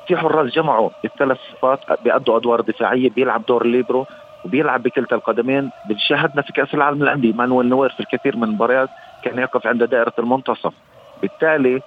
في 0.07 0.17
حراس 0.17 0.53
جمعوا 0.53 0.91
الثلاث 1.05 1.39
صفات 1.53 1.81
بيأدوا 2.05 2.37
أدوار 2.37 2.61
دفاعية 2.61 3.11
بيلعب 3.11 3.47
دور 3.47 3.63
الليبرو 3.63 4.07
وبيلعب 4.45 4.83
بكلتا 4.83 5.17
القدمين. 5.17 5.71
شاهدنا 5.97 6.43
في 6.43 6.53
كأس 6.53 6.75
العالم 6.75 7.03
للأندية 7.03 7.33
مانويل 7.33 7.69
نوير 7.69 7.91
في 7.91 8.01
الكثير 8.01 8.37
من 8.37 8.45
المباريات 8.45 8.89
كان 9.23 9.39
يقف 9.39 9.67
عند 9.67 9.83
دائرة 9.83 10.13
المنتصف. 10.19 10.73
بالتالي 11.23 11.83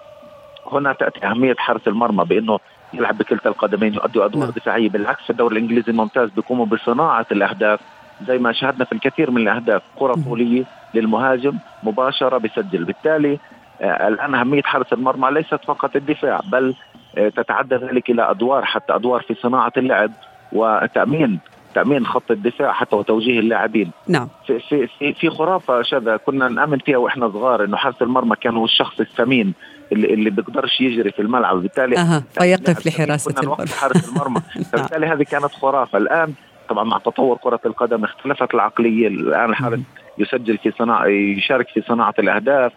هنا 0.71 0.93
تأتي 0.93 1.25
أهمية 1.25 1.55
حارس 1.57 1.87
المرمى 1.87 2.25
بأنه 2.25 2.59
يلعب 2.93 3.17
بكلتا 3.17 3.49
القدمين 3.49 3.93
يؤدي 3.93 4.25
أدوار 4.25 4.45
نعم. 4.45 4.53
دفاعية 4.55 4.89
بالعكس 4.89 5.29
الدوري 5.29 5.57
الإنجليزي 5.57 5.91
الممتاز 5.91 6.29
بيقوموا 6.29 6.65
بصناعة 6.65 7.25
الأهداف. 7.31 7.79
زي 8.27 8.37
ما 8.37 8.51
شاهدنا 8.51 8.85
في 8.85 8.91
الكثير 8.91 9.31
من 9.31 9.41
الأهداف 9.41 9.81
كرة 9.99 10.13
طوليه 10.13 10.63
للمهاجم 10.93 11.57
مباشرة 11.83 12.37
بسجل 12.37 12.83
بالتالي 12.83 13.39
آه 13.81 14.07
الآن 14.07 14.35
أهمية 14.35 14.61
حارس 14.61 14.93
المرمى 14.93 15.31
ليست 15.31 15.59
فقط 15.65 15.95
الدفاع 15.95 16.39
بل 16.51 16.75
آه 17.17 17.29
تتعدى 17.29 17.75
ذلك 17.75 18.09
إلى 18.09 18.31
أدوار 18.31 18.65
حتى 18.65 18.95
أدوار 18.95 19.21
في 19.21 19.33
صناعة 19.33 19.71
اللعب 19.77 20.11
وتأمين 20.51 21.39
تأمين 21.75 22.05
خط 22.05 22.31
الدفاع 22.31 22.73
حتى 22.73 22.95
وتوجيه 22.95 23.39
اللاعبين. 23.39 23.91
نعم. 24.07 24.27
في 24.47 24.59
في 24.59 24.87
في, 24.87 25.13
في 25.13 25.29
خرافة 25.29 25.81
شذا 25.81 26.17
كنا 26.17 26.47
نأمن 26.47 26.77
فيها 26.77 26.97
وإحنا 26.97 27.29
صغار 27.29 27.63
إنه 27.63 27.77
حارس 27.77 28.01
المرمى 28.01 28.35
كان 28.35 28.57
هو 28.57 28.65
الشخص 28.65 28.99
الثمين 28.99 29.53
اللي 29.91 30.13
اللي 30.13 30.29
بيقدرش 30.29 30.81
يجري 30.81 31.11
في 31.11 31.21
الملعب. 31.21 31.61
بالتالي 31.61 31.97
أها 31.97 32.23
فيقف 32.39 32.87
لحراسة 32.87 33.41
المرمى. 33.43 33.67
حارس 33.67 34.09
المرمى. 34.09 34.41
فبالتالي 34.71 35.07
هذه 35.07 35.23
كانت 35.23 35.51
خرافة. 35.51 35.97
الآن 35.97 36.33
طبعا 36.69 36.83
مع 36.83 36.97
تطور 36.97 37.37
كرة 37.37 37.59
القدم 37.65 38.03
اختلفت 38.03 38.53
العقلية. 38.53 39.07
الآن 39.07 39.49
الحارس 39.49 39.79
يسجل 40.17 40.57
في 40.57 40.71
صناعه 40.71 41.05
يشارك 41.07 41.67
في 41.69 41.81
صناعة 41.81 42.13
الأهداف. 42.19 42.71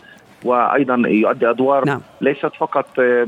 وأيضا 0.45 1.03
يؤدي 1.07 1.51
أدوار 1.51 1.85
نعم. 1.85 2.01
ليست 2.21 2.51
فقط 2.59 2.87
آه، 2.99 3.27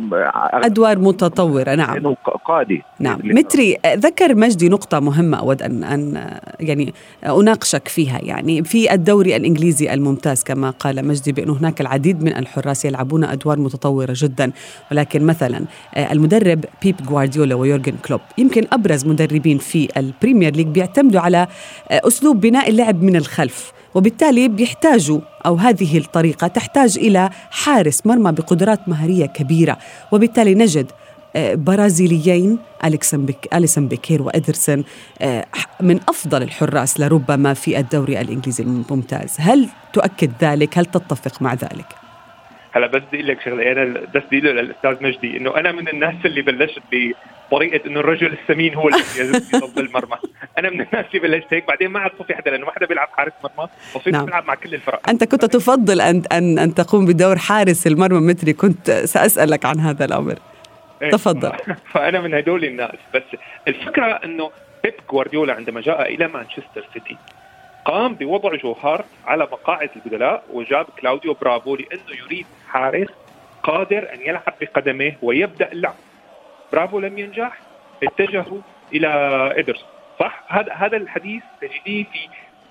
أدوار 0.53 0.99
متطورة 0.99 1.75
نعم. 1.75 2.15
قادي 2.45 2.83
نعم. 3.01 3.21
متري 3.25 3.77
ذكر 3.87 4.35
مجدي 4.35 4.69
نقطة 4.69 5.01
مهمة 5.01 5.39
أود 5.39 5.63
ان 5.63 5.85
أن 5.85 6.39
يعني 6.61 6.95
أناقشك 7.27 7.89
فيها. 7.89 8.19
يعني 8.23 8.65
في 8.65 8.93
الدوري 8.93 9.37
الإنجليزي 9.37 9.95
الممتاز 9.95 10.43
كما 10.45 10.71
قال 10.71 11.09
مجدي 11.09 11.33
بانه 11.33 11.53
هناك 11.53 11.81
العديد 11.81 12.23
من 12.23 12.37
الحراس 12.37 12.85
يلعبون 12.85 13.25
أدوار 13.25 13.59
متطورة 13.59 14.15
جدا. 14.17 14.53
ولكن 14.93 15.27
مثلا 15.27 15.65
آه، 15.95 16.13
المدرب 16.13 16.65
بيب 16.83 16.97
غوارديولا 17.09 17.55
ويورجن 17.55 17.95
كلوب 18.07 18.21
يمكن 18.39 18.67
أبرز 18.73 19.07
مدربين 19.07 19.59
في 19.59 19.89
ال 19.97 20.04
Premier 20.04 20.57
League 20.57 20.67
بيعتمدوا 20.67 21.21
على 21.21 21.47
آه، 21.91 22.01
أسلوب 22.07 22.41
بناء 22.41 22.71
اللعب 22.71 23.03
من 23.03 23.17
الخلف. 23.17 23.78
وبالتالي 23.95 24.49
بيحتاجوا 24.49 25.21
أو 25.47 25.55
هذه 25.55 25.99
الطريقة 25.99 26.47
تحتاج 26.47 26.99
إلى 26.99 27.31
حارس 27.51 28.07
مرمى 28.07 28.33
بقدرات 28.33 28.89
مهارية 28.89 29.27
كبيرة 29.27 29.79
وبالتالي 30.13 30.55
نجد 30.55 30.93
آه، 31.37 31.55
برازيليين 31.55 32.59
أليسن 33.55 33.89
بيكير 33.89 34.23
وإدرسون 34.23 34.85
آه، 35.23 35.45
من 35.81 36.01
أفضل 36.09 36.43
الحراس 36.43 37.01
لربما 37.01 37.55
في 37.55 37.79
الدوري 37.79 38.21
الإنجليزي 38.21 38.65
الممتاز 38.65 39.35
هل 39.39 39.69
تؤكد 39.93 40.31
ذلك؟ 40.43 40.79
هل 40.79 40.87
تتفق 40.87 41.43
مع 41.43 41.55
ذلك؟ 41.55 42.08
هلا 42.73 42.87
بس 42.87 43.03
بدي 43.03 43.17
أقول 43.17 43.29
لك 43.29 43.41
شغلة 43.41 43.73
أنا 43.73 43.85
بس 44.15 44.23
بدي 44.33 44.47
أقول 44.47 44.59
للأستاذ 44.59 45.03
مجدي 45.05 45.37
إنه 45.37 45.57
أنا 45.57 45.73
من 45.73 45.89
الناس 45.89 46.15
اللي 46.25 46.43
بلشت 46.43 46.83
بطريقة 46.93 47.87
إنه 47.87 48.01
الرجل 48.01 48.37
السمين 48.43 48.75
هو 48.75 48.89
اللي 48.89 49.01
يضب 49.55 49.79
المرمى، 49.79 50.17
أنا 50.59 50.71
من 50.71 50.81
الناس 50.81 51.07
اللي 51.15 51.29
بلشت 51.29 51.55
هيك 51.55 51.69
بعدين 51.69 51.89
ما 51.89 52.01
عاد 52.01 52.11
صفي 52.19 52.35
حدا 52.35 52.51
لأنه 52.51 52.67
ما 52.67 52.73
حدا 52.73 52.87
بيلعب 52.87 53.09
حارس 53.17 53.33
مرمى 53.45 53.69
وصرت 53.95 54.09
نعم. 54.09 54.27
بلعب 54.27 54.45
مع 54.45 54.55
كل 54.55 54.75
الفرق. 54.75 55.09
أنت 55.09 55.25
كنت 55.25 55.45
تفضل 55.45 56.01
ان 56.01 56.23
ان 56.33 56.59
أن 56.59 56.75
تقوم 56.75 57.07
بدور 57.07 57.39
حارس 57.39 57.87
المرمى 57.87 58.33
مثلي 58.33 58.53
كنت 58.53 58.91
سأسألك 58.91 59.65
عن 59.65 59.81
هذا 59.81 60.05
الأمر. 60.05 60.39
إيه، 61.03 61.11
تفضل. 61.11 61.53
فأنا 61.93 62.21
من 62.21 62.35
هدول 62.35 62.65
الناس. 62.65 62.97
بس 63.15 63.23
الفكرة 63.69 64.05
إنه 64.05 64.51
بيب 64.85 64.95
جوارديولا 65.11 65.55
عندما 65.55 65.81
جاء 65.81 66.15
إلى 66.15 66.29
مانشستر 66.29 66.87
سيتي 66.95 67.17
قام 67.89 68.15
بوضع 68.15 68.55
جوهار 68.55 69.05
على 69.27 69.45
مقاعد 69.45 69.91
البدلاء 69.97 70.45
وجاب 70.53 70.87
كلاوديو 71.01 71.35
برافو 71.35 71.77
لأنه 71.77 72.25
يريد 72.25 72.47
حارس 72.69 73.09
قادر 73.63 74.15
أن 74.15 74.21
يلعب 74.21 74.55
بقدميه 74.61 75.19
ويبدأ 75.23 75.73
اللعب. 75.73 75.95
برافو 76.73 77.01
لم 77.01 77.19
ينجح 77.19 77.59
اتجهوا 78.03 78.61
إلى 78.93 79.09
ادرسون 79.57 79.89
صح؟ 80.21 80.45
هذا 80.49 80.73
هذا 80.73 80.97
الحديث 80.97 81.43
تجديه 81.61 82.05
في 82.05 82.29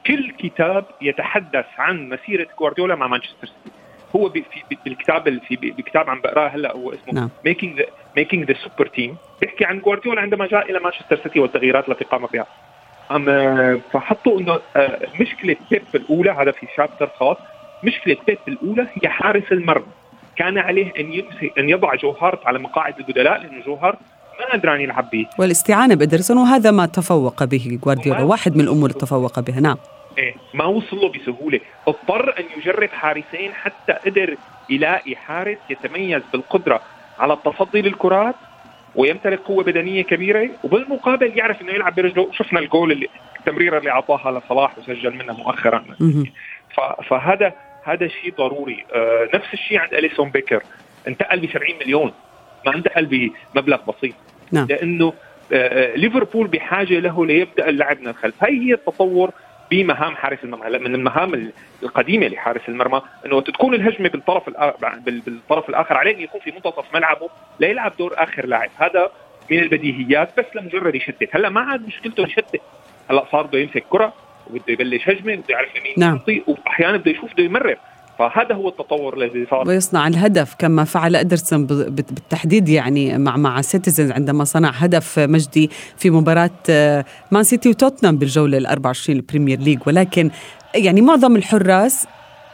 كل 0.08 0.32
كتاب 0.32 0.86
يتحدث 1.02 1.66
عن 1.78 2.10
مسيرة 2.10 2.48
جوارديولا 2.60 2.96
مع 2.96 3.08
مانشستر 3.08 3.48
سيتي. 3.48 3.76
هو 4.16 4.30
في 4.30 4.44
بالكتاب 4.86 5.40
في 5.40 5.56
بكتاب 5.56 6.10
عم 6.10 6.22
بقراه 6.22 6.48
هلا 6.48 6.72
هو 6.72 6.94
اسمه 6.94 7.30
making 7.46 7.80
the 7.80 7.86
making 8.18 8.52
the 8.52 8.58
super 8.60 8.88
team 8.88 9.18
بيحكي 9.42 9.66
عن 9.66 9.80
جوارديولا 9.80 10.22
عندما 10.22 10.48
جاء 10.48 10.72
إلى 10.72 10.80
مانشستر 10.80 11.18
سيتي 11.24 11.40
والتغييرات 11.40 11.90
التي 11.90 12.06
قام 12.06 12.26
بها. 12.26 12.48
أم 13.12 13.26
فحطوا 13.94 14.40
إنه 14.40 14.60
آه، 14.76 15.00
مشكلة 15.20 15.56
بيب 15.72 15.82
الأولى 15.96 16.32
هذا 16.32 16.52
في 16.52 16.68
chapter 16.78 17.10
خاص. 17.20 17.38
مشكلة 17.84 18.18
بيب 18.28 18.38
الأولى 18.48 18.88
هي 18.94 19.10
حارس 19.10 19.52
المرمى. 19.52 19.86
كان 20.36 20.58
عليه 20.58 20.94
أن 21.00 21.24
أن 21.58 21.70
يضع 21.70 21.96
جوهارت 21.96 22.48
على 22.48 22.60
مقاعد 22.60 23.00
البدلاء 23.00 23.42
لأنه 23.42 23.64
جوهارت 23.66 23.98
ما 24.40 24.54
قدران 24.54 24.82
يلعب 24.82 25.10
به. 25.10 25.26
والاستعانة 25.40 25.96
بادرسون 25.96 26.38
وهذا 26.38 26.72
ما 26.72 26.86
تفوق 26.86 27.44
به 27.44 27.80
جوارديولا 27.84 28.24
واحد 28.24 28.56
من 28.56 28.62
الأمور 28.62 28.90
اللي 28.90 29.00
تفوق 29.02 29.40
بها 29.40 29.60
نعم. 29.60 29.78
إيه 30.18 30.36
ما 30.54 30.66
وصل 30.66 30.98
له 30.98 31.12
بسهولة. 31.12 31.60
اضطر 31.88 32.40
أن 32.40 32.44
يجرب 32.58 32.90
حارسين 32.90 33.54
حتى 33.54 33.94
قدر 34.06 34.36
يلاقي 34.70 35.16
حارس 35.16 35.58
يتميز 35.70 36.22
بالقدرة 36.34 36.82
على 37.20 37.34
التصدي 37.34 37.82
للكرات. 37.82 38.36
ويمتلك 38.98 39.40
قوة 39.40 39.64
بدنية 39.64 40.04
كبيرة 40.04 40.50
وبالمقابل 40.64 41.38
يعرف 41.38 41.62
إنه 41.62 41.72
يلعب 41.72 41.96
برجله. 41.96 42.32
شفنا 42.32 42.60
الجول 42.60 42.92
اللي 42.92 43.08
التمريره 43.40 43.78
اللي 43.78 43.92
أعطاها 43.92 44.40
لصلاح 44.40 44.78
وسجل 44.78 45.16
منها 45.16 45.34
مؤخرا. 45.34 45.86
فهذا 47.10 47.54
هذا 47.84 48.08
شيء 48.08 48.34
ضروري. 48.38 48.86
آه 48.94 49.30
نفس 49.34 49.54
الشيء 49.54 49.78
عند 49.78 49.94
أليسون 49.94 50.30
بيكر. 50.30 50.64
انتقل 51.08 51.40
ب 51.40 51.46
70 51.46 51.76
مليون. 51.82 52.12
ما 52.66 52.76
انتقل 52.76 53.06
بمبلغ 53.56 53.80
بسيط. 53.92 54.16
نعم. 54.52 54.68
لأنه 54.70 55.14
ليفربول 55.96 56.48
بحاجة 56.48 57.00
له 57.00 57.26
ليبدأ 57.26 57.70
اللعب 57.70 58.02
من 58.02 58.08
الخلف. 58.08 58.44
هي 58.44 58.68
هي 58.68 58.74
التطور 58.74 59.32
بمهام 59.72 60.16
حارس 60.16 60.40
المرمى 60.44 60.68
هلا 60.68 60.78
من 60.78 60.96
المهام 60.96 61.52
القديمة 61.84 62.28
لحارس 62.28 62.62
المرمى 62.68 63.02
إنه 63.26 63.42
تكون 63.42 63.74
الهجمة 63.74 64.10
بالطرف 64.10 64.50
بالطرف 65.06 65.70
الآخر 65.70 65.98
عليه 65.98 66.16
إنه 66.16 66.22
يكون 66.22 66.42
في 66.42 66.52
منتصف 66.52 66.94
ملعبه 66.94 67.30
ليلعب 67.60 67.94
دور 68.00 68.14
آخر 68.16 68.46
لاعب. 68.46 68.70
هذا 68.78 69.12
من 69.52 69.60
البديهيات 69.60 70.40
بس 70.40 70.46
لمجرد 70.56 70.96
يشتت. 70.96 71.30
هلأ 71.36 71.50
ما 71.50 71.62
عاد 71.62 71.88
مشكلته 71.88 72.24
يشتت. 72.24 72.62
هلأ 73.10 73.26
صار 73.32 73.46
بده 73.46 73.60
يمسك 73.60 73.84
كرة 73.90 74.14
وبده 74.50 74.64
يبلش 74.68 75.10
هجمة 75.10 75.36
بده 75.36 75.46
يعرف 75.50 75.76
يمين 75.76 75.94
نعم. 75.98 76.20
وأحيانا 76.48 76.98
بده 76.98 77.12
يشوف 77.12 77.34
بده 77.34 77.44
يمرر. 77.44 77.78
فهذا 78.20 78.56
هو 78.56 78.70
التطور 78.70 79.18
الذي 79.18 79.48
صار. 79.52 79.68
ويصنع 79.68 80.08
الهدف 80.08 80.56
كما 80.60 80.84
فعل 80.84 81.16
إدرسون 81.16 81.66
بالتحديد 81.66 82.70
يعني 82.70 83.18
مع 83.18 83.38
مع 83.38 83.62
Citizens 83.62 84.12
عندما 84.12 84.44
صنع 84.44 84.70
هدف 84.70 85.20
مجدي 85.20 85.70
في 85.98 86.10
مباراة 86.10 86.52
مان 87.32 87.44
سيتي 87.44 87.70
وتوتنهام 87.70 88.18
بالجولة 88.18 88.58
ال 88.58 88.66
24 88.66 89.20
ال 89.20 89.25
Premier 89.25 89.60
League 89.60 89.80
ولكن 89.88 90.30
يعني 90.76 91.02
معظم 91.02 91.36
الحراس 91.36 92.08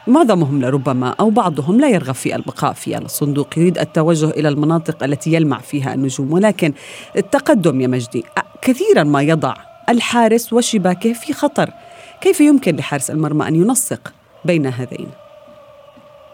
معظمهم 0.08 0.62
لربما 0.62 1.15
أو 1.20 1.29
بعضهم 1.29 1.79
لا 1.79 1.89
يرغب 1.89 2.13
في 2.13 2.36
البقاء 2.36 2.74
في 2.74 2.98
الصندوق. 2.98 3.58
يريد 3.58 3.77
التوجه 3.77 4.29
إلى 4.29 4.50
المناطق 4.50 5.03
التي 5.03 5.34
يلمع 5.34 5.58
فيها 5.58 5.93
النجوم. 5.93 6.34
ولكن 6.34 6.74
التقدم 7.17 7.82
يا 7.82 7.88
مجدي 7.88 8.24
كثيرا 8.62 9.03
ما 9.03 9.22
يضع 9.22 9.53
الحارس 9.89 10.53
وشباكه 10.53 11.13
في 11.13 11.34
خطر. 11.34 11.70
كيف 12.22 12.41
يمكن 12.41 12.75
لحارس 12.75 13.12
المرمى 13.12 13.48
أن 13.48 13.55
ينسق 13.55 14.13
بين 14.46 14.65
هذين؟ 14.65 15.23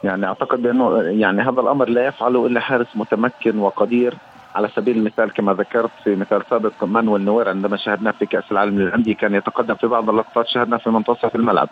يعني 0.04 0.26
أعتقد 0.26 0.66
أنه 0.66 1.02
يعني 1.02 1.42
هذا 1.42 1.62
الأمر 1.62 1.90
لا 1.90 2.08
يفعله 2.08 2.46
إلا 2.48 2.60
حارس 2.60 2.88
متمكن 2.96 3.60
وقدير. 3.60 4.14
على 4.56 4.70
سبيل 4.76 4.98
المثال 4.98 5.34
كما 5.34 5.54
ذكرت 5.54 5.90
في 6.04 6.16
مثال 6.16 6.42
سابق 6.50 6.84
مانويل 6.84 7.22
نوير 7.22 7.50
عندما 7.50 7.78
شاهدناه 7.78 8.12
في 8.12 8.26
كأس 8.26 8.44
العالم 8.52 8.80
للأندية 8.80 9.16
كان 9.16 9.36
يتقدم 9.36 9.76
في 9.76 9.88
بعض 9.88 10.10
اللقطات 10.10 10.48
شاهدناه 10.48 10.78
في 10.78 10.90
منتصف 10.90 11.36
الملعب. 11.36 11.70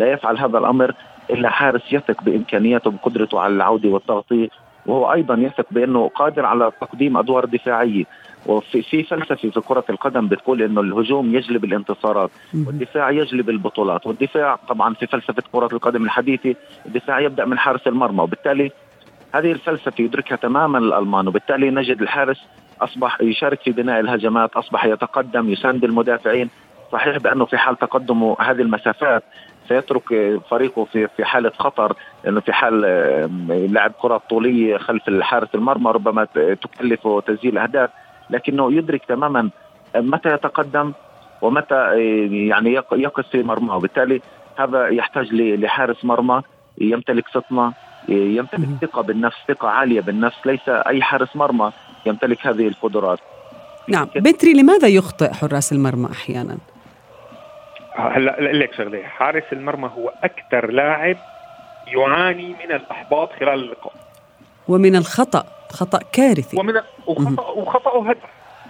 لا 0.00 0.12
يفعل 0.12 0.38
هذا 0.38 0.58
الأمر 0.58 0.94
إلا 1.30 1.48
حارس 1.48 1.92
يثق 1.92 2.22
بإمكانياته 2.22 2.88
وبقدرته 2.88 3.40
على 3.40 3.54
العودة 3.54 3.88
والتغطية. 3.88 4.48
وهو 4.86 5.12
أيضا 5.12 5.34
يثق 5.34 5.66
بأنه 5.70 6.08
قادر 6.08 6.46
على 6.46 6.72
تقديم 6.80 7.16
أدوار 7.16 7.44
دفاعية. 7.44 8.04
وفي 8.46 8.82
في 8.82 9.02
فلسفه 9.02 9.34
في 9.50 9.60
كرة 9.60 9.84
القدم 9.90 10.28
بتقول 10.28 10.62
إنه 10.62 10.80
الهجوم 10.80 11.34
يجلب 11.34 11.64
الانتصارات 11.64 12.30
والدفاع 12.66 13.10
يجلب 13.10 13.50
البطولات 13.50 14.06
والدفاع 14.06 14.56
طبعا 14.68 14.94
في 14.94 15.06
فلسفة 15.06 15.42
كرة 15.52 15.68
القدم 15.72 16.04
الحديثة 16.04 16.54
الدفاع 16.86 17.20
يبدأ 17.20 17.44
من 17.44 17.58
حارس 17.58 17.86
المرمى 17.86 18.22
وبالتالي 18.22 18.70
هذه 19.34 19.52
الفلسفه 19.52 19.92
يدركها 19.98 20.36
تماما 20.36 20.78
الألمان 20.78 21.28
وبالتالي 21.28 21.70
نجد 21.70 22.00
الحارس 22.02 22.40
أصبح 22.80 23.20
يشارك 23.20 23.60
في 23.60 23.70
بناء 23.70 24.00
الهجمات 24.00 24.56
أصبح 24.56 24.84
يتقدم 24.84 25.50
يساند 25.50 25.84
المدافعين. 25.84 26.50
صحيح 26.92 27.16
بأنه 27.18 27.44
في 27.44 27.58
حال 27.58 27.76
تقدمه 27.78 28.36
هذه 28.40 28.60
المسافات 28.62 29.22
سيترك 29.68 30.38
فريقه 30.50 30.84
في 30.84 31.08
في 31.16 31.24
حالة 31.24 31.52
خطر 31.58 31.96
لأنه 32.24 32.40
في 32.40 32.52
حال 32.52 32.80
لعب 33.72 33.92
كرة 34.02 34.22
طولية 34.30 34.76
خلف 34.76 35.08
الحارس 35.08 35.48
المرمى 35.54 35.90
ربما 35.90 36.24
تكلفه 36.62 37.20
تسجيل 37.20 37.58
أهداف. 37.58 37.90
لكنه 38.30 38.72
يدرك 38.72 39.04
تماما 39.04 39.50
متى 39.94 40.28
يتقدم 40.28 40.92
ومتى 41.42 41.74
يعني 42.48 42.72
يقف 42.92 43.28
في 43.28 43.42
مرمى 43.42 43.74
وبالتالي 43.74 44.20
هذا 44.58 44.88
يحتاج 44.88 45.34
لحارس 45.34 46.04
مرمى 46.04 46.42
يمتلك 46.78 47.28
فطنه 47.28 47.72
يمتلك 48.08 48.68
ثقة 48.80 49.02
بالنفس 49.02 49.36
ثقة 49.48 49.68
عالية 49.68 50.00
بالنفس. 50.00 50.46
ليس 50.46 50.68
أي 50.68 51.02
حارس 51.02 51.36
مرمى 51.36 51.72
يمتلك 52.06 52.46
هذه 52.46 52.68
القدرات. 52.68 53.18
نعم. 53.88 54.08
بتري 54.16 54.52
لماذا 54.52 54.88
يخطئ 54.88 55.32
حراس 55.32 55.72
المرمى 55.72 56.08
أحيانا؟ 56.12 56.58
هلا 57.94 58.34
أقول 58.34 58.60
لك 58.60 58.74
شغلة. 58.74 59.02
حارس 59.02 59.44
المرمى 59.52 59.90
هو 59.96 60.12
أكثر 60.24 60.70
لاعب 60.70 61.16
يعاني 61.86 62.48
من 62.48 62.72
الأحباط 62.72 63.32
خلال 63.32 63.54
اللقاء. 63.54 63.92
ومن 64.68 64.96
الخطأ. 64.96 65.44
خطأ 65.70 66.00
كارثي. 66.12 66.56
ومن 66.56 66.80
وخطا 67.06 67.50
وخطأه 67.50 68.10
هدف. 68.10 68.18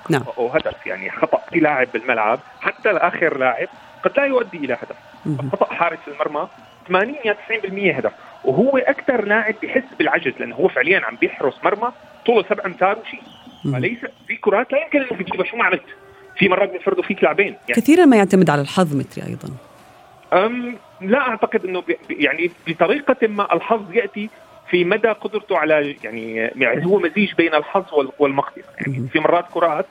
نعم. 0.08 0.22
هدف 0.38 0.86
يعني 0.86 1.10
خطأ 1.10 1.40
في 1.50 1.60
لاعب 1.60 1.88
بالملعب 1.94 2.40
حتى 2.60 2.92
لآخر 2.92 3.38
لاعب 3.38 3.68
قد 4.04 4.12
لا 4.16 4.24
يؤدي 4.24 4.56
إلى 4.56 4.74
هدف. 4.74 4.96
خطأ 5.52 5.74
حارس 5.74 5.98
المرمى 6.08 6.48
80 6.88 7.14
يا 7.24 7.36
90% 7.92 7.96
هدف. 7.96 8.12
وهو 8.44 8.78
أكثر 8.78 9.24
لاعب 9.24 9.54
بحس 9.62 9.84
بالعجز 9.98 10.32
لأنه 10.38 10.56
هو 10.56 10.68
فعليا 10.68 11.00
عم 11.04 11.16
بيحرس 11.16 11.54
مرمى 11.64 11.92
طوله 12.26 12.44
سبع 12.48 12.64
أمتار 12.66 12.98
وشيء 12.98 13.22
فليس 13.72 13.98
في 14.26 14.36
كرات 14.36 14.72
لا 14.72 14.82
يمكن 14.82 15.00
إنك 15.00 15.22
تجيبها 15.22 15.46
شو 15.46 15.56
ما 15.56 15.64
عملت 15.64 15.82
في 16.36 16.48
مرات 16.48 16.72
بيفرضوا 16.72 17.02
فيك 17.02 17.22
لاعبين. 17.22 17.46
يعني 17.46 17.82
كثيرا 17.82 18.04
ما 18.04 18.16
يعتمد 18.16 18.50
على 18.50 18.60
الحظ 18.60 18.96
متري 18.96 19.26
أيضا. 19.26 19.48
أم 20.32 20.76
لا 21.00 21.18
أعتقد 21.18 21.64
إنه 21.64 21.82
يعني 22.10 22.50
بطريقة 22.66 23.26
ما 23.28 23.54
الحظ 23.54 23.94
يأتي 23.94 24.30
في 24.70 24.84
مدى 24.84 25.08
قدرته 25.08 25.58
على 25.58 25.96
يعني 26.04 26.34
يعني 26.36 26.86
هو 26.86 26.98
مزيج 26.98 27.34
بين 27.34 27.54
الحظ 27.54 27.84
والمقدرة. 28.18 28.64
يعني 28.78 29.08
في 29.08 29.20
مرات 29.20 29.44
كرات 29.54 29.86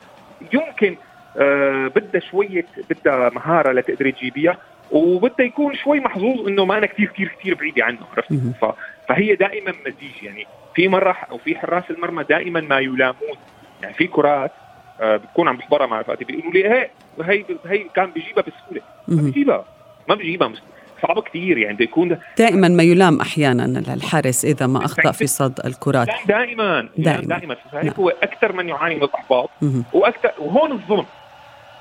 يمكن 0.52 0.96
آه 1.36 1.86
بدها 1.86 2.20
شوية 2.20 2.66
بدها 2.90 3.30
مهارة 3.30 3.72
لتقدري 3.72 4.12
تجيبيها 4.12 4.58
وبدها 4.90 5.46
يكون 5.46 5.74
شوي 5.74 6.00
محظوظ 6.00 6.48
إنه 6.48 6.64
ما 6.64 6.78
أنا 6.78 6.86
كثير 6.86 7.08
كثير 7.08 7.28
كثير 7.28 7.54
بعيده 7.54 7.84
عنه 7.84 7.98
عرفت؟ 8.16 8.32
فهي 9.08 9.34
دائما 9.34 9.72
مزيج. 9.86 10.22
يعني 10.22 10.46
في 10.74 10.88
مرة 10.88 11.16
أو 11.30 11.38
في 11.38 11.58
حراس 11.58 11.90
المرمى 11.90 12.24
دائما 12.24 12.60
ما 12.60 12.78
يلامون. 12.78 13.36
يعني 13.82 13.94
في 13.94 14.06
كرات 14.06 14.52
آه 15.00 15.16
بتكون 15.16 15.48
عم 15.48 15.56
بحضرها 15.56 15.86
مع 15.86 16.00
رفقاتي 16.00 16.24
بيقولوا 16.24 16.52
لي 16.52 16.68
هي 16.68 16.90
هي 17.22 17.44
هي 17.66 17.78
كان 17.94 18.10
بيجيبها 18.10 18.44
بسهولة. 18.44 18.82
ما 19.08 19.22
بيجيبها. 19.22 19.64
ما 20.08 20.14
بيجيبها 20.14 20.52
صعبه 21.02 21.22
كثير 21.22 21.58
يعني 21.58 21.74
بده 21.74 21.84
يكون 21.84 22.18
دائما 22.38 22.68
ما 22.68 22.82
يلام 22.82 23.20
أحيانا 23.20 23.64
الحارس 23.94 24.44
إذا 24.44 24.66
ما 24.66 24.84
أخطأ 24.84 25.12
في 25.12 25.26
صد 25.26 25.60
الكرات. 25.64 26.08
دائما 26.28 26.88
دائما. 26.98 27.36
دائما. 27.36 27.56
نعم. 27.72 27.92
هو 27.98 28.08
أكثر 28.08 28.52
من 28.52 28.68
يعاني 28.68 28.94
من 28.94 29.02
الاحباط 29.02 29.50
وأكثر 29.92 30.30
وهون 30.38 30.72
الظلم. 30.72 31.06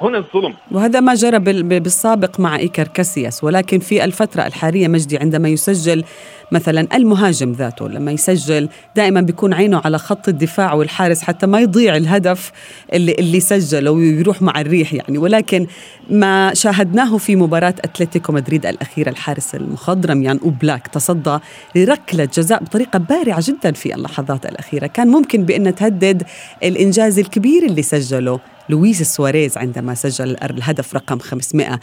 هنا 0.02 0.18
الظلم. 0.18 0.54
وهذا 0.72 1.00
ما 1.00 1.14
جرى 1.14 1.40
بالسابق 1.80 2.40
مع 2.40 2.58
إيكر 2.58 2.88
كاسياس 2.88 3.44
ولكن 3.44 3.80
في 3.80 4.04
الفترة 4.04 4.42
الحالية 4.48 4.88
مجدي 4.88 5.18
عندما 5.18 5.50
يسجل 5.50 6.04
مثلا 6.52 6.88
المهاجم 6.94 7.52
ذاته 7.52 7.90
لما 7.90 8.12
يسجل 8.12 8.70
دائما 8.96 9.22
بيكون 9.22 9.54
عينه 9.54 9.82
على 9.86 9.98
خط 9.98 10.28
الدفاع 10.28 10.74
والحارس 10.74 11.22
حتى 11.22 11.48
ما 11.48 11.60
يضيع 11.60 11.96
الهدف 11.96 12.52
اللي 12.94 13.12
اللي 13.12 13.40
سجله 13.40 13.92
ويروح 13.92 14.42
مع 14.42 14.62
الريح 14.62 14.94
يعني. 14.94 15.18
ولكن 15.18 15.68
ما 16.10 16.54
شاهدناه 16.54 17.18
في 17.18 17.36
مباراة 17.36 17.76
أتلتيكو 17.84 18.32
مدريد 18.32 18.66
الأخيرة 18.66 19.10
الحارس 19.10 19.56
المخضرم 19.56 20.24
يان 20.24 20.40
أوبلاك 20.44 20.88
تصدى 20.88 21.38
لركلة 21.76 22.26
جزاء 22.26 22.64
بطريقة 22.64 23.00
بارعة 23.00 23.44
جدا 23.44 23.72
في 23.72 23.96
اللحظات 23.96 24.46
الأخيرة. 24.46 24.88
كان 24.88 25.08
ممكن 25.08 25.44
بأن 25.44 25.76
تهدد 25.76 26.24
الإنجاز 26.64 27.20
الكبير 27.20 27.66
اللي 27.66 27.82
سجله 27.82 28.40
لويس 28.70 29.02
سواريز 29.02 29.58
عندما 29.58 29.94
سجل 29.94 30.36
الهدف 30.44 30.96
رقم 30.96 31.20
500 31.20 31.80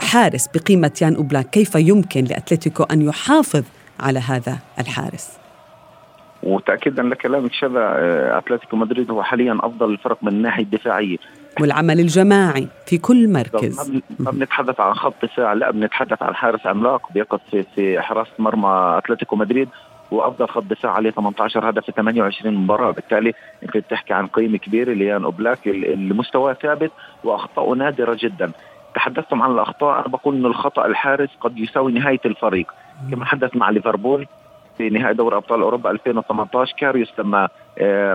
حارس 0.00 0.48
بقيمة 0.54 0.92
يان 1.02 1.14
أوبلاك 1.14 1.50
كيف 1.50 1.74
يمكن 1.74 2.24
لأتلتيكو 2.24 2.82
أن 2.82 3.02
يحافظ 3.02 3.64
على 4.00 4.18
هذا 4.18 4.58
الحارس؟ 4.78 5.40
وتاكيدا 6.42 7.02
لكلامك 7.02 7.52
شذا 7.52 7.80
آه، 7.80 8.38
أتلتيكو 8.38 8.76
مدريد 8.76 9.10
هو 9.10 9.22
حاليا 9.22 9.58
أفضل 9.62 9.90
الفرق 9.90 10.18
من 10.22 10.32
الناحية 10.32 10.62
الدفاعية. 10.62 11.16
والعمل 11.60 12.00
الجماعي 12.00 12.68
في 12.86 12.98
كل 12.98 13.32
مركز. 13.32 13.92
ما 14.18 14.30
بنتحدث 14.30 14.80
عن 14.80 14.94
خط 14.94 15.14
دفاع 15.22 15.52
لا 15.52 15.70
بنتحدث 15.70 16.22
عن 16.22 16.34
حارس 16.34 16.66
عملاق 16.66 17.12
بيقف 17.12 17.40
في, 17.50 17.64
في 17.74 18.00
حراسة 18.00 18.30
مرمى 18.38 18.98
أتلتيكو 18.98 19.36
مدريد. 19.36 19.68
وأفضل 20.10 20.48
خط 20.48 20.62
دفاع 20.62 20.92
عليه 20.92 21.10
18 21.10 21.70
هدف 21.70 21.84
في 21.84 21.92
28 21.92 22.54
مباراة. 22.54 22.90
بالتالي 22.90 23.32
انت 23.62 23.76
بتحكي 23.76 24.14
عن 24.14 24.26
قيمه 24.26 24.58
كبيره 24.58 24.92
ليان 24.92 25.24
أوبلاك 25.24 25.66
المستوى 25.66 26.54
ثابت 26.54 26.90
واخطاءه 27.24 27.74
نادرة 27.74 28.16
جدا. 28.20 28.52
تحدثتم 28.94 29.42
عن 29.42 29.50
الأخطاء 29.50 29.98
أنا 29.98 30.08
بقول 30.08 30.34
ان 30.36 30.46
الخطأ 30.46 30.86
الحارس 30.86 31.30
قد 31.40 31.58
يساوي 31.58 31.92
نهاية 31.92 32.20
الفريق. 32.24 32.66
كما 33.10 33.24
حدث 33.24 33.56
مع 33.56 33.70
ليفربول 33.70 34.26
في 34.78 34.90
نهائي 34.90 35.14
دوري 35.14 35.36
أبطال 35.36 35.60
أوروبا 35.62 35.90
2018 35.90 36.74
كاريوس 36.78 37.12
لما 37.18 37.48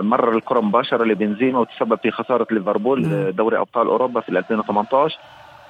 مرر 0.00 0.36
الكرة 0.36 0.60
مباشرة 0.60 1.04
لبنزيما 1.04 1.58
وتسبب 1.58 1.98
في 2.02 2.10
خسارة 2.10 2.46
ليفربول 2.50 3.04
آه، 3.12 3.30
دوري 3.30 3.58
أبطال 3.58 3.86
أوروبا 3.86 4.20
في 4.20 4.28
2018 4.28 5.18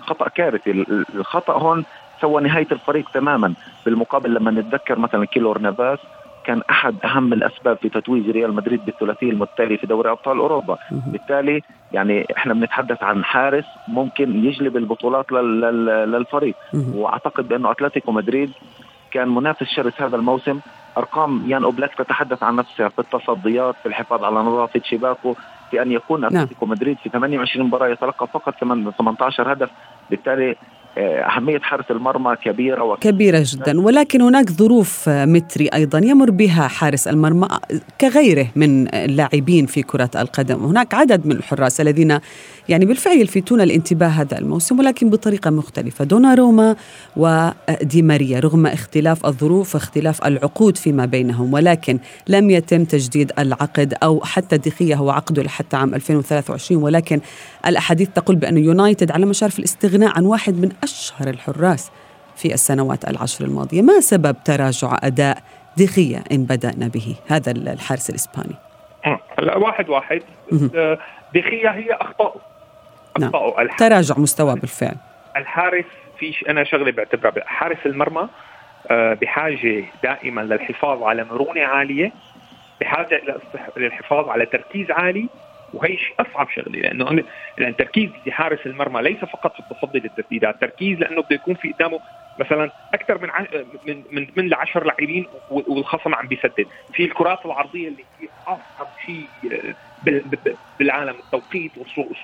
خطأ 0.01 0.29
كارثي. 0.29 0.71
الخطأ 1.15 1.53
هون 1.53 1.85
سوى 2.21 2.43
نهاية 2.43 2.67
الفريق 2.73 3.11
تماما. 3.11 3.55
بالمقابل 3.87 4.35
لما 4.35 4.51
نتذكر 4.51 4.99
مثلا 4.99 5.25
كيلور 5.25 5.59
نافاس 5.59 5.99
كان 6.47 6.63
أحد 6.71 6.95
أهم 7.05 7.33
الأسباب 7.33 7.77
في 7.77 7.89
تتويج 7.89 8.31
ريال 8.31 8.55
مدريد 8.55 8.85
بالثلاثية 8.85 9.31
المتتالية 9.31 9.77
في 9.77 9.87
دوري 9.87 10.11
أبطال 10.11 10.39
أوروبا، 10.39 10.79
بالتالي 10.91 11.63
يعني 11.93 12.27
إحنا 12.37 12.55
بنتحدث 12.55 13.03
عن 13.03 13.25
حارس 13.25 13.65
ممكن 13.89 14.45
يجلب 14.45 14.77
البطولات 14.77 15.33
للفريق، 15.33 16.55
وأعتقد 16.95 17.49
بأنه 17.49 17.71
أتلتيكو 17.71 18.13
مدريد 18.13 18.51
كان 19.11 19.29
منافس 19.29 19.67
شرس 19.67 20.03
هذا 20.03 20.17
الموسم. 20.17 20.61
أرقام 20.97 21.43
يان 21.47 21.65
أوبلاك 21.65 21.95
تتحدث 21.95 22.43
عن 22.43 22.57
نفسها 22.57 22.89
في 22.89 22.99
التصديات 22.99 23.75
في 23.83 23.87
الحفاظ 23.89 24.25
على 24.25 24.37
نظافة 24.37 24.81
شباكه 24.85 25.37
في 25.71 25.83
أن 25.83 25.93
يكون 25.93 26.21
نعم. 26.21 26.37
أتلتيكو 26.37 26.67
مدريد 26.67 26.97
في 26.99 27.09
28 27.09 27.67
مباراة 27.67 27.89
يتلقى 27.89 28.27
فقط 28.27 28.55
18 28.99 29.53
هدف. 29.53 29.71
بالتالي 30.11 30.57
أهمية 30.99 31.59
حارس 31.59 31.85
المرمى 31.91 32.37
كبيرة 32.45 32.83
وكبيرة 32.83 33.13
كبيرة 33.13 33.45
جدا. 33.47 33.81
ولكن 33.81 34.21
هناك 34.21 34.51
ظروف 34.51 35.09
متري 35.09 35.69
أيضا 35.75 35.99
يمر 35.99 36.31
بها 36.31 36.69
حارس 36.69 37.09
المرمى 37.09 37.49
كغيره 38.01 38.47
من 38.57 38.95
اللاعبين 38.95 39.67
في 39.67 39.83
كرة 39.83 40.11
القدم. 40.17 40.65
هناك 40.65 40.95
عدد 40.95 41.27
من 41.27 41.33
الحراس 41.33 41.81
الذين 41.81 42.19
يعني 42.69 42.85
بالفعل 42.85 43.17
يلفتون 43.17 43.61
الانتباه 43.61 44.09
هذا 44.09 44.39
الموسم 44.39 44.79
ولكن 44.79 45.11
بطريقة 45.11 45.51
مختلفة. 45.51 46.05
دوناروما 46.05 46.77
ودي 47.17 48.03
ماريا. 48.03 48.41
رغم 48.41 48.67
اختلاف 48.67 49.27
الظروف 49.27 49.75
واختلاف 49.75 50.27
العقود 50.27 50.77
فيما 50.77 51.05
بينهم 51.07 51.53
ولكن 51.53 51.99
لم 52.29 52.51
يتم 52.51 52.85
تجديد 52.85 53.33
العقد 53.39 53.95
أو 54.03 54.21
حتى 54.25 54.59
دخية 54.59 54.95
هو 54.95 55.11
عقده 55.11 55.43
لحتى 55.43 55.77
عام 55.77 55.95
2023 55.95 56.83
ولكن 56.83 57.21
الأحاديث 57.67 58.09
تقول 58.09 58.37
بأن 58.37 58.59
يونايتد 58.59 59.11
على 59.11 59.27
مشارف 59.27 59.59
الاستغناء 59.59 60.17
عن 60.17 60.25
واحد 60.25 60.55
من 60.55 60.73
أشهر 60.83 61.29
الحراس 61.29 61.93
في 62.37 62.55
السنوات 62.55 63.09
العشر 63.09 63.45
الماضية. 63.45 63.83
ما 63.83 64.01
سبب 64.01 64.37
تراجع 64.45 64.97
أداء 65.03 65.39
دخية 65.79 66.25
إن 66.33 66.45
بدأنا 66.45 66.89
به 66.89 67.17
هذا 67.27 67.53
الحارس 67.53 68.11
الإسباني؟ 68.11 68.55
هلا 69.39 69.57
واحد 69.57 69.89
واحد. 69.89 70.23
دخية 71.35 71.69
هي 71.69 71.93
أخطاء 71.93 72.37
نعم. 73.19 73.31
تراجع 73.79 74.19
مستواه 74.19 74.55
بالفعل. 74.55 74.97
الحارس 75.37 75.85
في 76.19 76.51
أنا 76.51 76.65
شغله 76.65 76.93
بعتبرها 76.93 77.45
حارس 77.47 77.79
المرمى 77.87 78.29
آه، 78.91 79.15
بحاجة 79.15 79.85
دائما 80.03 80.41
للحفاظ 80.41 81.03
على 81.03 81.25
مرونة 81.25 81.61
عالية 81.61 82.13
بحاجة 82.81 83.17
إلى 83.17 83.39
للحفاظ 83.77 84.29
على 84.29 84.47
تركيز 84.47 84.91
عالي 84.91 85.29
وهي 85.77 85.99
أصعب 86.21 86.49
شغلة 86.51 86.81
لأنه 86.81 87.25
لأن 87.59 87.77
تركيز 87.77 88.11
حارس 88.29 88.67
المرمى 88.67 89.03
ليس 89.03 89.19
فقط 89.25 89.53
في 89.55 89.61
التصدي 89.61 89.99
للتسديدات، 89.99 90.61
تركيز 90.61 90.99
لأنه 90.99 91.23
بده 91.23 91.35
يكون 91.37 91.55
في 91.55 91.73
قدامه 91.73 92.01
مثلا 92.39 92.71
أكثر 92.95 93.19
من 93.23 93.29
من 93.87 94.05
من 94.11 94.27
من 94.37 94.49
ل 94.49 94.55
10 94.55 94.85
لاعبين 94.85 95.27
والخصم 95.49 96.15
عم 96.15 96.29
بيسدد، 96.29 96.67
في 96.93 97.05
الكرات 97.05 97.47
العرضية 97.47 97.89
اللي 97.89 98.05
هي 98.21 98.29
أصعب 98.47 98.93
شيء 99.07 99.31
بالعالم 100.79 101.19
التوقيت 101.19 101.73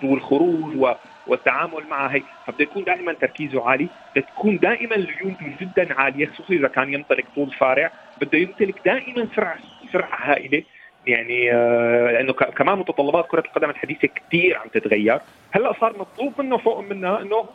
والخروج 0.02 0.96
والتعامل 1.26 1.86
معها 1.86 2.14
هي. 2.14 2.22
فبده 2.44 2.62
يكون 2.64 2.84
دائما 2.84 3.12
تركيزه 3.12 3.68
عالي 3.68 3.90
بتكون 4.16 4.58
دائما 4.58 4.94
ليونته 4.94 5.56
جدا 5.60 5.94
عاليه 6.00 6.26
خصوصا 6.26 6.54
إذا 6.54 6.68
كان 6.68 6.94
ينطلق 6.94 7.24
طول 7.34 7.50
فارع. 7.52 7.92
بده 8.16 8.38
يمتلك 8.38 8.80
دائما 8.84 9.28
سرعه 9.36 9.58
سرعة 9.92 10.30
هائلة. 10.30 10.62
يعني 11.06 11.52
آه 11.52 12.12
لأنه 12.12 12.32
كمان 12.32 12.78
متطلبات 12.78 13.26
كرة 13.26 13.40
القدم 13.40 13.70
الحديثة 13.70 14.08
كثير 14.08 14.58
عم 14.58 14.68
تتغير. 14.68 15.20
هلأ 15.50 15.72
صار 15.80 15.98
مطلوب 15.98 16.32
منه 16.38 16.58
فوق 16.58 16.80
منها 16.80 17.20
إنه 17.22 17.36
هو 17.36 17.46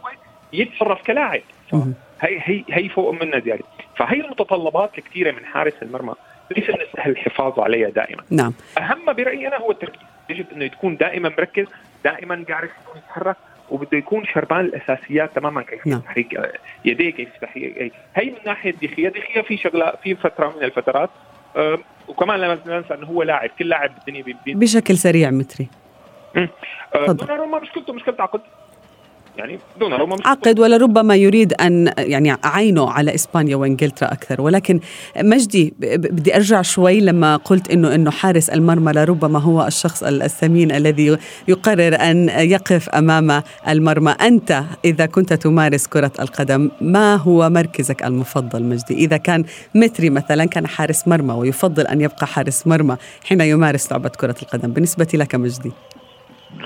يتصرف 0.53 1.01
كلاعب. 1.01 1.41
هي 2.21 2.39
هي 2.43 2.63
هي 2.69 2.89
فوق 2.89 3.13
منها 3.13 3.39
زيادة. 3.39 3.63
فهي 3.97 4.21
المتطلبات 4.21 4.97
الكثيره 4.97 5.31
من 5.31 5.45
حارس 5.45 5.73
المرمى 5.81 6.13
ليس 6.57 6.69
من 6.69 6.81
السهل 6.81 7.11
الحفاظ 7.11 7.59
عليها 7.59 7.89
دائما. 7.89 8.23
نعم. 8.29 8.53
أهم 8.77 9.13
برأيي 9.13 9.47
أنا 9.47 9.57
هو 9.57 9.71
التركيز. 9.71 10.01
يجب 10.29 10.45
إنه 10.53 10.65
يكون 10.65 10.97
دائما 10.97 11.29
مركز 11.29 11.65
دائما 12.03 12.45
قاعد 12.49 12.69
يتحرك 12.95 13.35
وبده 13.69 13.97
يكون 13.97 14.25
شربان 14.25 14.59
الأساسيات 14.59 15.35
تماما 15.35 15.61
كيف 15.61 15.87
نعم. 15.87 15.99
تحريك 15.99 16.39
يديه 16.85 17.09
كيف 17.09 17.29
هي 18.15 18.25
من 18.25 18.37
ناحية 18.45 18.71
دخية 18.71 19.09
دخية 19.09 19.41
في 19.41 19.57
شغلة 19.57 19.93
في 20.03 20.15
فترة 20.15 20.53
من 20.57 20.63
الفترات. 20.63 21.09
وكمان 22.07 22.39
لا 22.39 22.57
ننسى 22.65 22.93
إنه 22.93 23.07
هو 23.07 23.23
لاعب 23.23 23.49
كل 23.59 23.69
لاعب 23.69 23.91
بالدنيا 24.07 24.23
بشكل 24.47 24.97
سريع 24.97 25.29
متري. 25.29 25.67
دوناروما 27.07 27.59
مشكلته 27.59 27.93
مشكلة 27.93 28.15
عقد. 28.19 28.41
يعني 29.37 29.59
دون 29.79 29.93
عقد 30.25 30.59
ولربما 30.59 31.15
يريد 31.15 31.53
أن 31.53 31.93
يعني 31.97 32.37
عينه 32.43 32.89
على 32.89 33.15
إسبانيا 33.15 33.55
وإنجلترا 33.55 34.11
أكثر. 34.11 34.41
ولكن 34.41 34.79
مجدي 35.17 35.73
بدي 35.79 36.35
أرجع 36.35 36.61
شوي 36.61 36.99
لما 36.99 37.35
قلت 37.35 37.71
إنه 37.71 37.95
إنه 37.95 38.11
حارس 38.11 38.49
المرمى 38.49 38.91
لربما 38.91 39.39
هو 39.39 39.67
الشخص 39.67 40.03
الثمين 40.03 40.71
الذي 40.71 41.17
يقرر 41.47 41.95
أن 41.95 42.29
يقف 42.29 42.89
أمام 42.89 43.43
المرمى. 43.67 44.11
أنت 44.11 44.63
إذا 44.85 45.05
كنت 45.05 45.33
تمارس 45.33 45.87
كرة 45.87 46.11
القدم 46.19 46.71
ما 46.81 47.15
هو 47.15 47.49
مركزك 47.49 48.05
المفضل 48.05 48.63
مجدي؟ 48.63 48.93
إذا 48.93 49.17
كان 49.17 49.45
متري 49.75 50.09
مثلا 50.09 50.45
كان 50.45 50.67
حارس 50.67 51.07
مرمى 51.07 51.33
ويفضل 51.33 51.87
أن 51.87 52.01
يبقى 52.01 52.27
حارس 52.27 52.67
مرمى 52.67 52.97
حين 53.23 53.41
يمارس 53.41 53.91
لعبة 53.91 54.09
كرة 54.09 54.35
القدم 54.41 54.71
بالنسبة 54.71 55.07
لك 55.13 55.35
مجدي؟ 55.35 55.71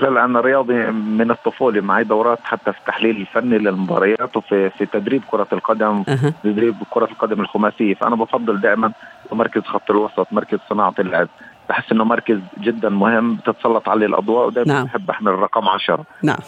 لا 0.00 0.24
أنا 0.24 0.40
رياضي 0.40 0.74
من 0.90 1.30
الطفولة 1.30 1.80
معي 1.80 2.04
دورات 2.04 2.38
حتى 2.44 2.72
في 2.72 2.78
التحليل 2.78 3.16
الفني 3.16 3.58
للمباريات 3.58 4.36
وفي 4.36 4.70
في 4.70 4.86
تدريب 4.86 5.22
كرة 5.30 5.46
القدم 5.52 6.04
أه. 6.08 6.32
تدريب 6.44 6.74
كرة 6.90 7.04
القدم 7.04 7.40
الخماسية. 7.40 7.94
فأنا 7.94 8.16
بفضل 8.16 8.60
دائما 8.60 8.92
مركز 9.32 9.62
خط 9.62 9.90
الوسط 9.90 10.26
مركز 10.32 10.58
صناعة 10.70 10.94
اللعب. 10.98 11.28
بحس 11.68 11.92
إنه 11.92 12.04
مركز 12.04 12.38
جدا 12.60 12.88
مهم 12.88 13.34
بتتسلط 13.34 13.88
عليه 13.88 14.06
الأضواء 14.06 14.46
ودائما 14.46 14.74
نعم. 14.74 14.84
بحب 14.84 15.10
أحمل 15.10 15.32
الرقم 15.32 15.68
10 15.68 16.04
نعم. 16.22 16.38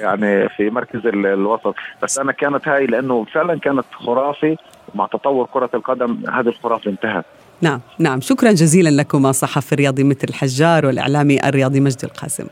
يعني 0.00 0.48
في 0.48 0.70
مركز 0.70 1.06
الوسط. 1.06 1.74
بس 2.02 2.18
أنا 2.18 2.32
كانت 2.32 2.68
هاي 2.68 2.86
لأنه 2.86 3.24
فعلا 3.24 3.58
كانت 3.58 3.84
خرافه 3.92 4.56
مع 4.94 5.06
تطور 5.06 5.46
كرة 5.52 5.70
القدم 5.74 6.18
هذه 6.32 6.48
الخرافة 6.48 6.90
انتهت. 6.90 7.24
نعم. 7.62 7.80
نعم. 7.98 8.20
شكرا 8.20 8.52
جزيلا 8.52 8.88
لكما 8.88 9.32
صحفي 9.32 9.72
الرياضي 9.72 10.04
مثل 10.04 10.26
الحجار 10.28 10.86
والإعلامي 10.86 11.48
الرياضي 11.48 11.80
مجد 11.80 12.04
القاسم. 12.04 12.46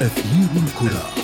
أثير 0.00 0.48
الكرة. 0.56 1.17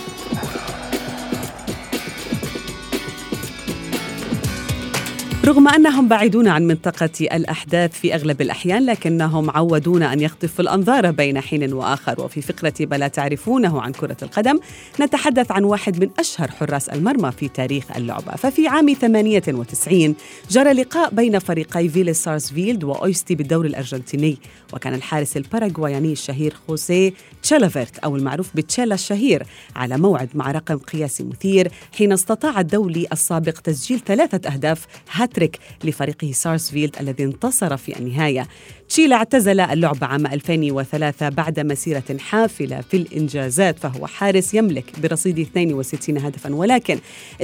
رغم 5.45 5.69
أنهم 5.69 6.09
بعيدون 6.09 6.49
عن 6.49 6.67
منطقة 6.67 7.11
الأحداث 7.21 7.93
في 7.93 8.15
أغلب 8.15 8.41
الأحيان 8.41 8.87
لكنهم 8.87 9.51
عودونا 9.51 10.13
أن 10.13 10.21
يخطفوا 10.21 10.65
الأنظار 10.65 11.11
بين 11.11 11.41
حين 11.41 11.73
وآخر. 11.73 12.21
وفي 12.21 12.43
فقرة 12.43 12.73
بلا 12.81 13.09
تعرفونه 13.09 13.83
عن 13.83 13.93
كرة 13.93 14.17
القدم 14.23 14.59
نتحدث 15.01 15.53
عن 15.53 15.65
واحد 15.65 16.05
من 16.05 16.11
أشهر 16.19 16.51
حراس 16.51 16.89
المرمى 16.89 17.33
في 17.33 17.49
تاريخ 17.49 17.85
اللعبة. 17.97 18.33
ففي 18.37 18.69
عام 18.69 18.95
98 18.95 20.15
جرى 20.51 20.73
لقاء 20.73 21.15
بين 21.15 21.39
فريقي 21.39 21.89
فيلي 21.89 22.15
سارسفيلد 22.15 22.85
وأويستي 22.85 23.35
بالدوري 23.35 23.69
الأرجنتيني. 23.69 24.39
وكان 24.73 24.95
الحارس 24.95 25.37
الباراغواياني 25.37 26.13
الشهير 26.13 26.55
خوسيه 26.69 27.13
تشيلافيرت 27.43 27.99
أو 27.99 28.17
المعروف 28.17 28.51
بتشيلا 28.55 28.95
الشهير 28.95 29.47
على 29.77 29.99
موعد 29.99 30.29
مع 30.35 30.51
رقم 30.51 30.79
قياسي 30.79 31.25
مثير 31.25 31.73
حين 31.93 32.13
استطاع 32.13 32.61
الدولي 32.61 33.07
السابق 33.13 33.53
تسجيل 33.53 34.01
ثلاثة 34.07 34.51
أهداف 34.51 34.87
هات 35.13 35.34
هاتريك 35.35 35.59
لفريقه 35.85 36.33
سارسفيلد 36.33 36.97
الذي 37.01 37.25
انتصر 37.25 37.77
في 37.77 37.99
النهاية. 37.99 38.49
تشيلا 38.89 39.17
اعتزل 39.17 39.61
اللعبة 39.61 40.07
عام 40.07 40.27
2003 40.27 41.29
بعد 41.29 41.61
مسيرة 41.61 42.19
حافلة 42.19 42.81
في 42.81 42.97
الإنجازات 42.97 43.79
فهو 43.79 44.07
حارس 44.07 44.55
يملك 44.55 45.01
برصيد 45.01 45.39
62 45.39 46.19
هدفا. 46.19 46.55
ولكن 46.55 46.99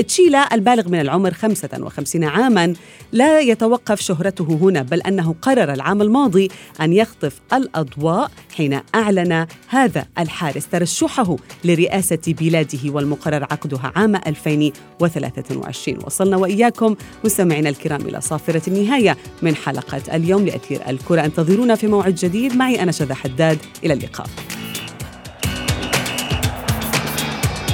تشيلا 0.08 0.54
البالغ 0.54 0.88
من 0.88 1.00
العمر 1.00 1.32
55 1.32 2.24
عاما 2.24 2.74
لا 3.12 3.40
يتوقف 3.40 4.00
شهرته 4.00 4.58
هنا 4.62 4.82
بل 4.82 5.00
أنه 5.00 5.34
قرر 5.42 5.72
العام 5.72 6.02
الماضي 6.02 6.48
أن 6.80 6.92
يخطف 6.92 7.40
الأضواء 7.52 8.30
حين 8.56 8.80
أعلن 8.94 9.46
هذا 9.68 10.06
الحارس 10.18 10.68
ترشحه 10.68 11.36
لرئاسة 11.64 12.20
بلاده 12.26 12.78
والمقرر 12.84 13.42
عقدها 13.42 13.92
عام 13.96 14.16
2023 14.16 15.98
وصلنا 16.04 16.36
وإياكم 16.36 16.96
مستمعينا 17.24 17.68
الكرام 17.80 18.00
إلى 18.00 18.20
صافرة 18.20 18.62
النهاية 18.68 19.16
من 19.42 19.56
حلقة 19.56 20.16
اليوم 20.16 20.46
لأثير 20.46 20.80
الكرة. 20.88 21.24
انتظرونا 21.24 21.74
في 21.74 21.86
موعد 21.86 22.14
جديد. 22.14 22.56
معي 22.56 22.82
أنا 22.82 22.92
شذى 22.92 23.14
حداد. 23.14 23.58
إلى 23.84 23.92
اللقاء. 23.92 24.26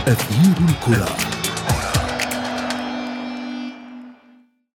أثير 0.07 0.55
الكرة. 0.69 1.36